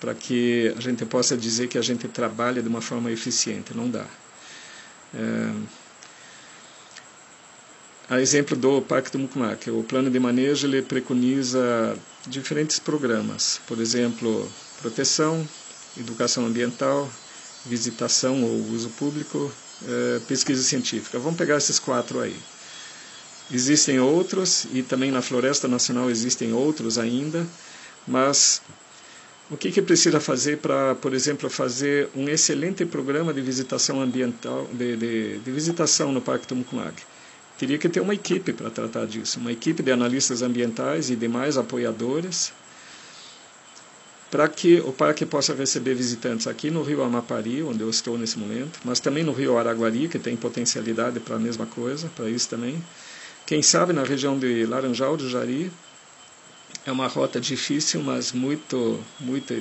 [0.00, 3.88] para que a gente possa dizer que a gente trabalha de uma forma eficiente, não
[3.88, 4.06] dá.
[5.14, 5.52] É,
[8.08, 11.96] a exemplo do Parque do Mucumac, o plano de manejo ele preconiza
[12.26, 14.50] diferentes programas, por exemplo,
[14.80, 15.46] proteção,
[15.98, 17.10] educação ambiental,
[17.66, 19.52] visitação ou uso público,
[19.86, 21.18] é, pesquisa científica.
[21.18, 22.36] Vamos pegar esses quatro aí.
[23.52, 27.46] Existem outros e também na Floresta Nacional existem outros ainda,
[28.06, 28.62] mas
[29.50, 34.68] o que, que precisa fazer para, por exemplo, fazer um excelente programa de visitação ambiental,
[34.72, 37.02] de, de, de visitação no Parque Tumucumac?
[37.58, 41.58] Teria que ter uma equipe para tratar disso, uma equipe de analistas ambientais e demais
[41.58, 42.52] apoiadores,
[44.30, 48.38] para que o parque possa receber visitantes aqui no Rio Amapari, onde eu estou nesse
[48.38, 52.48] momento, mas também no Rio Araguari, que tem potencialidade para a mesma coisa, para isso
[52.48, 52.82] também.
[53.44, 55.72] Quem sabe na região de Laranjal do Jari,
[56.86, 59.52] é uma rota difícil, mas muito, muito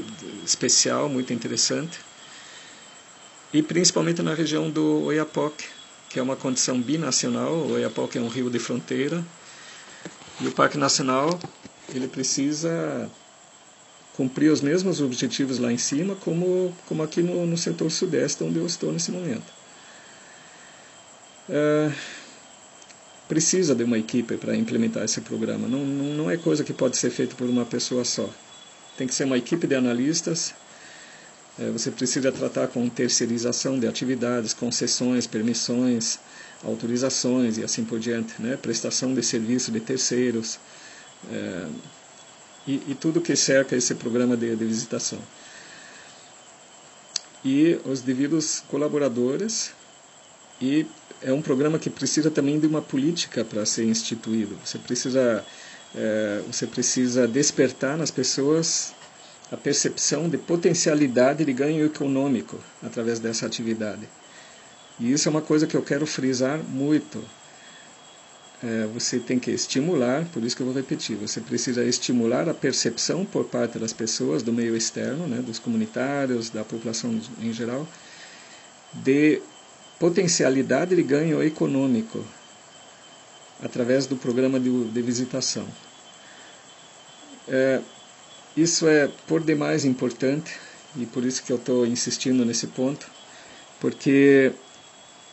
[0.46, 2.00] especial, muito interessante.
[3.52, 5.66] E principalmente na região do Oiapoque,
[6.10, 7.54] que é uma condição binacional.
[7.54, 9.24] O Oiapoque é um rio de fronteira.
[10.40, 11.40] E o Parque Nacional,
[11.94, 13.10] ele precisa
[14.20, 18.60] cumprir os mesmos objetivos lá em cima, como, como aqui no, no setor sudeste, onde
[18.60, 19.50] eu estou nesse momento.
[21.48, 21.90] É,
[23.30, 25.70] precisa de uma equipe para implementar esse programa.
[25.70, 28.30] Não, não, não é coisa que pode ser feita por uma pessoa só.
[28.98, 30.54] Tem que ser uma equipe de analistas.
[31.58, 36.20] É, você precisa tratar com terceirização de atividades, concessões, permissões,
[36.62, 38.58] autorizações e assim por diante, né?
[38.58, 40.60] prestação de serviço de terceiros
[41.32, 41.68] é,
[42.68, 45.20] e, e, tudo que cerca esse programa de, de visitação.
[47.44, 49.72] E os devidos colaboradores
[50.62, 50.86] e
[51.22, 54.58] é um programa que precisa também de uma política para ser instituído.
[54.64, 55.44] Você precisa,
[55.96, 58.94] é, você precisa despertar nas pessoas
[59.52, 64.08] a percepção de potencialidade de ganho econômico através dessa atividade.
[65.00, 67.24] E isso é uma coisa que eu quero frisar muito.
[68.62, 72.54] É, você tem que estimular, por isso que eu vou repetir, você precisa estimular a
[72.54, 77.88] percepção por parte das pessoas, do meio externo, né, dos comunitários, da população em geral,
[78.94, 79.42] de
[79.98, 82.24] potencialidade de ganho econômico
[83.62, 85.68] através do programa de, de visitação.
[87.48, 87.82] É,
[88.56, 90.54] isso é por demais importante
[90.98, 93.08] e por isso que eu estou insistindo nesse ponto,
[93.80, 94.52] porque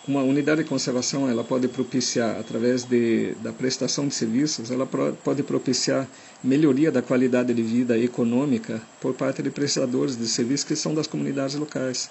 [0.07, 5.43] uma unidade de conservação ela pode propiciar através de, da prestação de serviços ela pode
[5.43, 6.07] propiciar
[6.43, 11.07] melhoria da qualidade de vida econômica por parte de prestadores de serviços que são das
[11.09, 12.09] comunidades locais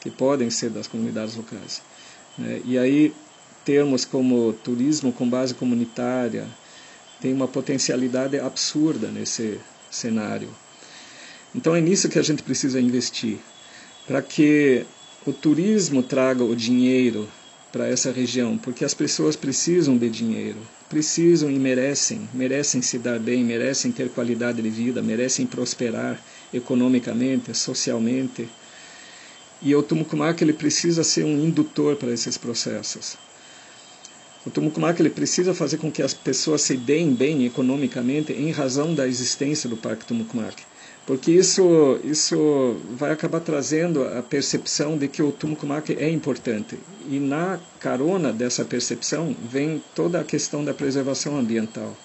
[0.00, 1.80] que podem ser das comunidades locais
[2.36, 2.60] né?
[2.64, 3.14] e aí
[3.64, 6.46] termos como turismo com base comunitária
[7.20, 9.58] tem uma potencialidade absurda nesse
[9.90, 10.50] cenário
[11.54, 13.38] então é nisso que a gente precisa investir
[14.06, 14.84] para que
[15.26, 17.28] o turismo traga o dinheiro
[17.72, 20.58] para essa região, porque as pessoas precisam de dinheiro,
[20.88, 26.20] precisam e merecem, merecem se dar bem, merecem ter qualidade de vida, merecem prosperar
[26.52, 28.48] economicamente, socialmente.
[29.60, 33.18] E o Tumucumac ele precisa ser um indutor para esses processos.
[34.46, 38.94] O Tumucumac ele precisa fazer com que as pessoas se deem bem economicamente em razão
[38.94, 40.62] da existência do Parque Tumucumac
[41.08, 46.78] porque isso, isso vai acabar trazendo a percepção de que o Tumucumaque é importante.
[47.08, 51.96] E na carona dessa percepção vem toda a questão da preservação ambiental.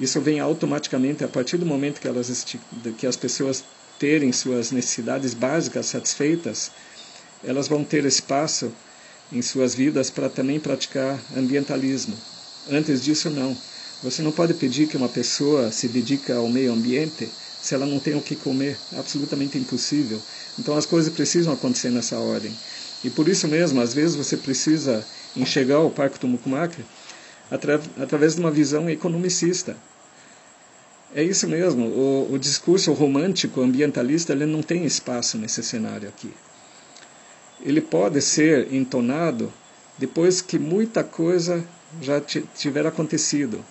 [0.00, 2.46] Isso vem automaticamente a partir do momento que, elas,
[2.96, 3.62] que as pessoas
[3.98, 6.70] terem suas necessidades básicas satisfeitas,
[7.44, 8.72] elas vão ter espaço
[9.30, 12.16] em suas vidas para também praticar ambientalismo.
[12.70, 13.54] Antes disso, não.
[14.02, 17.28] Você não pode pedir que uma pessoa se dedique ao meio ambiente
[17.62, 18.76] se ela não tem o que comer.
[18.92, 20.20] É absolutamente impossível.
[20.58, 22.52] Então as coisas precisam acontecer nessa ordem.
[23.04, 25.04] E por isso mesmo, às vezes você precisa
[25.36, 26.76] enxergar o Parque Tumucumac
[27.50, 29.76] atra através de uma visão economicista.
[31.14, 36.32] É isso mesmo, o, o discurso romântico ambientalista ele não tem espaço nesse cenário aqui.
[37.60, 39.52] Ele pode ser entonado
[39.98, 41.64] depois que muita coisa
[42.00, 43.62] já tiver acontecido.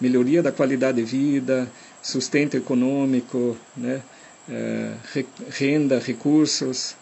[0.00, 1.70] Melhoria da qualidade de vida,
[2.02, 4.02] sustento econômico, né,
[4.48, 4.94] é,
[5.50, 6.94] renda, recursos.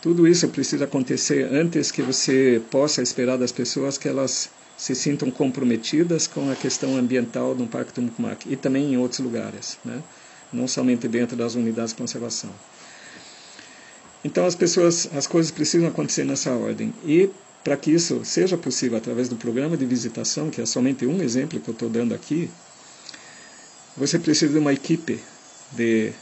[0.00, 5.30] Tudo isso precisa acontecer antes que você possa esperar das pessoas que elas se sintam
[5.30, 10.02] comprometidas com a questão ambiental no Parque Tumucumac e também em outros lugares, né?
[10.52, 12.50] não somente dentro das unidades de conservação.
[14.24, 17.30] Então as pessoas, as coisas precisam acontecer nessa ordem e
[17.62, 21.58] para que isso seja possível através do programa de visitação, que é somente um exemplo
[21.60, 22.50] que eu estou dando aqui,
[23.96, 25.20] você precisa de uma equipe
[25.72, 26.12] de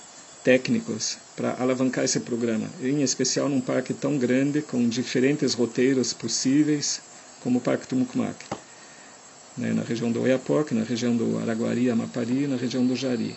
[0.44, 7.00] técnicos para alavancar esse programa, em especial num parque tão grande, com diferentes roteiros possíveis,
[7.42, 8.36] como o Parque Tumucumac,
[9.56, 13.34] né, na região do Oiapoque, na região do Araguari, Amapari, na região do Jari.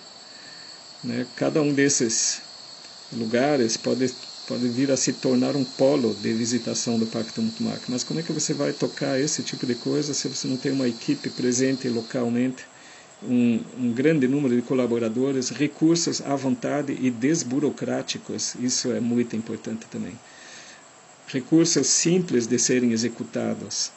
[1.03, 2.41] Né, cada um desses
[3.13, 4.13] lugares pode,
[4.47, 8.23] pode vir a se tornar um polo de visitação do Parque Tumucumac, mas como é
[8.23, 11.87] que você vai tocar esse tipo de coisa se você não tem uma equipe presente
[11.87, 12.65] localmente
[13.27, 19.85] um, um, grande número de colaboradores, recursos à vontade e desburocráticos, isso é muito importante
[19.87, 20.13] também.
[21.27, 23.91] Recursos simples de serem executados,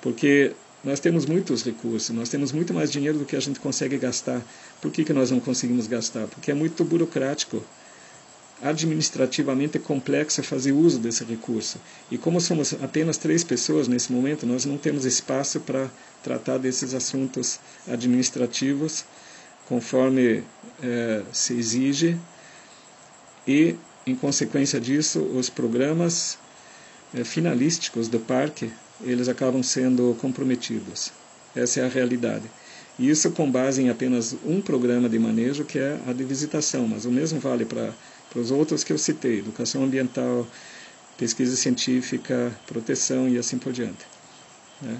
[0.00, 0.52] porque
[0.84, 4.42] nós temos muitos recursos, nós temos muito mais dinheiro do que a gente consegue gastar.
[4.80, 6.26] Por que, que nós não conseguimos gastar?
[6.26, 7.62] Porque é muito burocrático
[8.62, 11.80] administrativamente complexo fazer uso desse recurso.
[12.10, 15.90] E como somos apenas três pessoas nesse momento, nós não temos espaço para
[16.22, 17.58] tratar desses assuntos
[17.88, 19.04] administrativos
[19.68, 20.44] conforme
[20.82, 22.18] é, se exige
[23.46, 23.74] e,
[24.06, 26.38] em consequência disso, os programas
[27.14, 28.70] é, finalísticos do parque
[29.02, 31.12] eles acabam sendo comprometidos.
[31.54, 32.44] Essa é a realidade.
[32.98, 36.86] E isso com base em apenas um programa de manejo, que é a de visitação,
[36.86, 37.92] mas o mesmo vale para
[38.32, 40.46] para os outros que eu citei, educação ambiental,
[41.18, 44.06] pesquisa científica, proteção e assim por diante.
[44.80, 44.98] Né?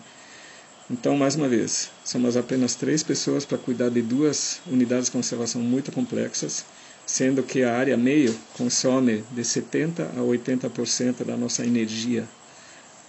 [0.90, 5.62] Então, mais uma vez, somos apenas três pessoas para cuidar de duas unidades de conservação
[5.62, 6.66] muito complexas,
[7.06, 12.28] sendo que a área meio consome de 70% a 80% da nossa energia,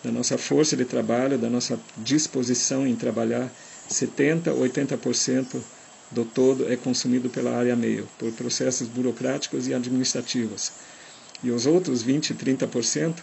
[0.01, 3.51] da nossa força de trabalho, da nossa disposição em trabalhar,
[3.89, 5.61] 70% a 80%
[6.13, 10.71] do todo é consumido pela área meio, por processos burocráticos e administrativos.
[11.43, 13.15] E os outros 20, 30%,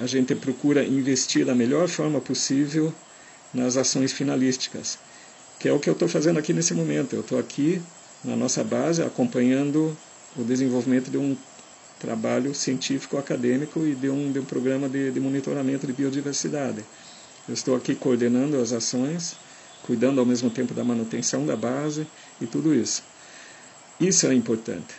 [0.00, 2.92] a gente procura investir da melhor forma possível
[3.52, 4.98] nas ações finalísticas,
[5.58, 7.14] que é o que eu estou fazendo aqui nesse momento.
[7.14, 7.80] Eu estou aqui
[8.24, 9.96] na nossa base acompanhando
[10.36, 11.36] o desenvolvimento de um
[12.00, 16.82] trabalho científico acadêmico e de um, de um programa de, de monitoramento de biodiversidade.
[17.46, 19.36] Eu estou aqui coordenando as ações,
[19.82, 22.06] cuidando ao mesmo tempo da manutenção da base
[22.40, 23.02] e tudo isso.
[24.00, 24.94] Isso é importante.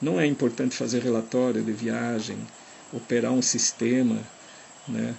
[0.00, 2.38] Não é importante fazer relatório de viagem,
[2.92, 4.20] operar um sistema,
[4.86, 5.14] né?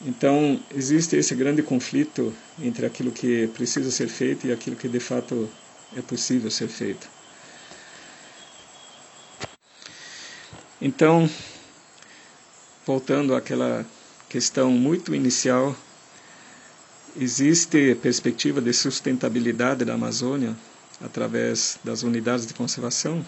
[0.00, 2.32] Então, existe esse grande conflito
[2.62, 5.50] entre aquilo que precisa ser feito e aquilo que de fato
[5.96, 7.08] é possível ser feito.
[10.80, 11.28] Então,
[12.86, 13.84] voltando àquela
[14.28, 15.74] questão muito inicial,
[17.20, 20.56] existe perspectiva de sustentabilidade da Amazônia
[21.02, 23.24] através das unidades de conservação?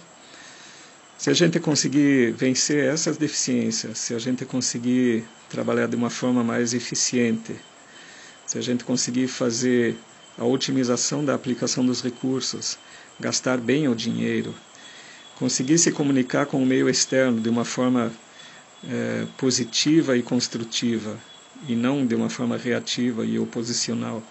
[1.18, 6.44] Se a gente conseguir vencer essas deficiências, se a gente conseguir trabalhar de uma forma
[6.44, 7.54] mais eficiente,
[8.46, 9.96] se a gente conseguir fazer
[10.38, 12.78] a otimização da aplicação dos recursos,
[13.18, 14.54] gastar bem o dinheiro,
[15.36, 18.12] conseguir se comunicar com o meio externo de uma forma
[18.88, 21.18] é, positiva e construtiva
[21.68, 24.22] e não de uma forma reativa e oposicional.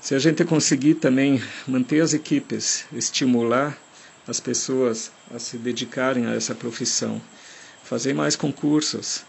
[0.00, 3.76] Se a gente conseguir também manter as equipes, estimular
[4.26, 7.20] as pessoas a se dedicarem a essa profissão,
[7.82, 9.24] fazer mais concursos,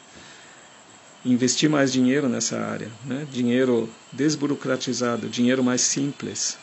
[1.26, 3.28] investir mais dinheiro nessa área, né?
[3.32, 6.57] dinheiro desburocratizado, dinheiro mais simples.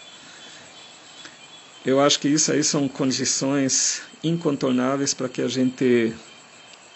[1.85, 6.15] Eu acho que isso aí são condições incontornáveis para que a gente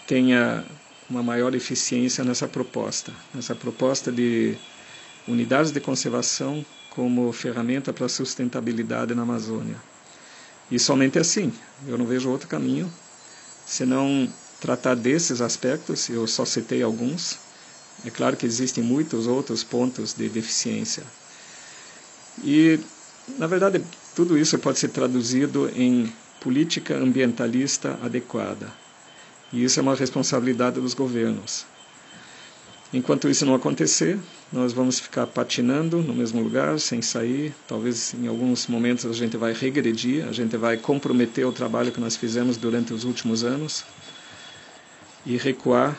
[0.07, 0.65] tenha
[1.09, 4.57] uma maior eficiência nessa proposta, nessa proposta de
[5.27, 9.77] unidades de conservação como ferramenta para a sustentabilidade na Amazônia.
[10.71, 11.53] E somente assim,
[11.87, 12.93] eu não vejo outro caminho
[13.69, 14.29] senão
[14.61, 17.39] tratar desses aspectos, eu só citei alguns.
[18.05, 21.05] É claro que existem muitos outros pontos de deficiência.
[22.43, 22.81] E,
[23.39, 28.73] na verdade, tudo isso pode ser traduzido em política ambientalista adequada.
[29.53, 31.67] E isso é uma responsabilidade dos governos.
[32.93, 34.19] Enquanto isso não acontecer,
[34.51, 37.55] nós vamos ficar patinando no mesmo lugar, sem sair.
[37.67, 42.01] Talvez em alguns momentos a gente vai regredir, a gente vai comprometer o trabalho que
[42.01, 43.85] nós fizemos durante os últimos anos
[45.27, 45.99] e recuar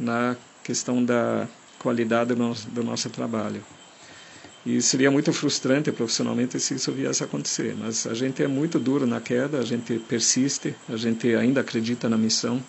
[0.00, 1.46] na questão da
[1.78, 3.62] qualidade do nosso, do nosso trabalho.
[4.66, 7.76] E seria muito frustrante profissionalmente se isso viesse a acontecer.
[7.78, 12.08] Mas a gente é muito duro na queda, a gente persiste, a gente ainda acredita
[12.08, 12.60] na missão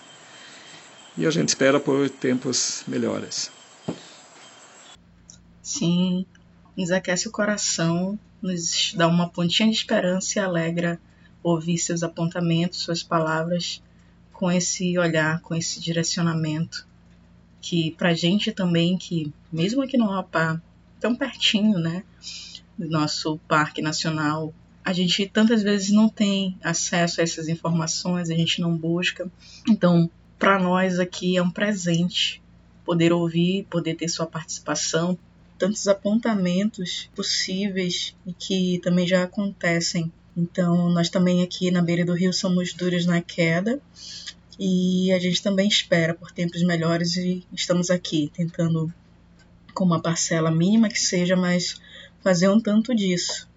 [1.18, 3.52] e a gente espera por tempos melhores.
[5.60, 6.24] Sim,
[6.78, 11.02] nos aquece o coração, nos dá uma pontinha de esperança e alegra
[11.42, 13.82] ouvir seus apontamentos, suas palavras,
[14.32, 16.88] com esse olhar, com esse direcionamento,
[17.60, 20.62] que pra gente também, que mesmo aqui no Rapá,
[21.00, 22.04] tão pertinho, né,
[22.78, 24.54] do nosso Parque Nacional,
[24.84, 29.30] a gente tantas vezes não tem acesso a essas informações, a gente não busca.
[29.68, 30.10] Então,
[30.40, 32.42] para nós aqui é um presente
[32.86, 35.18] poder ouvir, poder ter sua participação,
[35.58, 40.12] tantos apontamentos possíveis e que também já acontecem.
[40.36, 43.82] Então, nós também aqui na beira do rio somos duros na queda
[44.60, 48.94] e a gente também espera por tempos melhores e estamos aqui tentando,
[49.78, 51.80] com uma parcela mínima que seja, mas
[52.24, 53.48] fazer um tanto disso.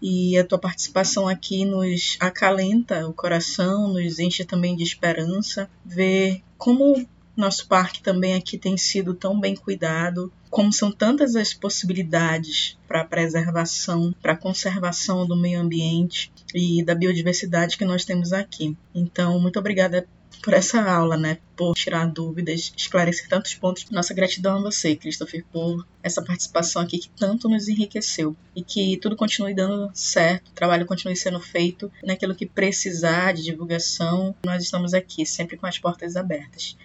[0.00, 6.40] E a tua participação aqui nos acalenta o coração, nos enche também de esperança, ver
[6.56, 7.04] como
[7.36, 13.00] nosso parque também aqui tem sido tão bem cuidado, como são tantas as possibilidades para
[13.00, 18.76] a preservação, para a conservação do meio ambiente e da biodiversidade que nós temos aqui.
[18.94, 20.06] Então, muito obrigada
[20.42, 21.38] por essa aula, né?
[21.56, 23.88] Por tirar dúvidas, esclarecer tantos pontos.
[23.90, 28.36] Nossa gratidão a você, Christopher, por essa participação aqui que tanto nos enriqueceu.
[28.54, 33.42] E que tudo continue dando certo, o trabalho continue sendo feito naquilo que precisar de
[33.42, 34.34] divulgação.
[34.44, 36.76] Nós estamos aqui, sempre com as portas abertas.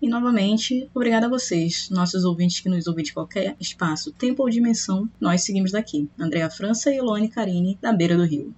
[0.00, 4.48] E novamente, obrigada a vocês, nossos ouvintes que nos ouvem de qualquer espaço, tempo ou
[4.48, 5.08] dimensão.
[5.20, 6.08] Nós seguimos daqui.
[6.16, 8.54] Andréa França e Elone Carine, da beira do rio.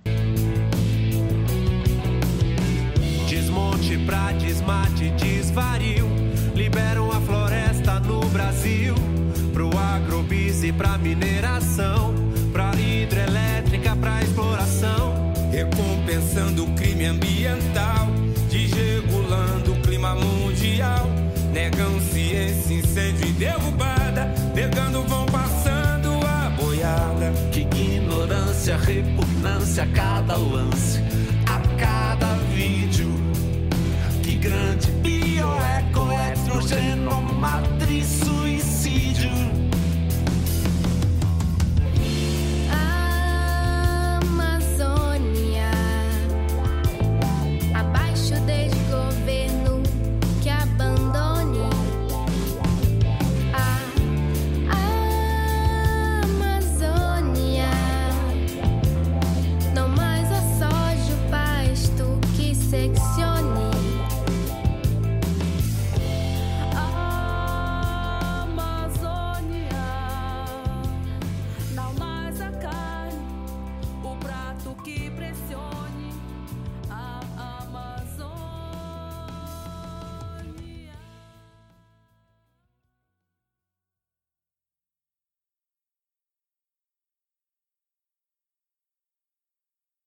[4.70, 6.08] Desmate, desvario.
[6.54, 8.94] Liberam a floresta no Brasil.
[9.52, 12.14] Pro agrobis e pra mineração.
[12.52, 15.32] Pra hidrelétrica, pra exploração.
[15.50, 18.08] Recompensando o crime ambiental.
[18.48, 21.08] Desregulando o clima mundial
[21.52, 24.32] Negam ciência, incêndio e derrubada.
[24.54, 27.32] Negando vão passando a boiada.
[27.50, 31.02] Que ignorância, repugnância cada lance,
[36.60, 38.20] estrogeno, matriz,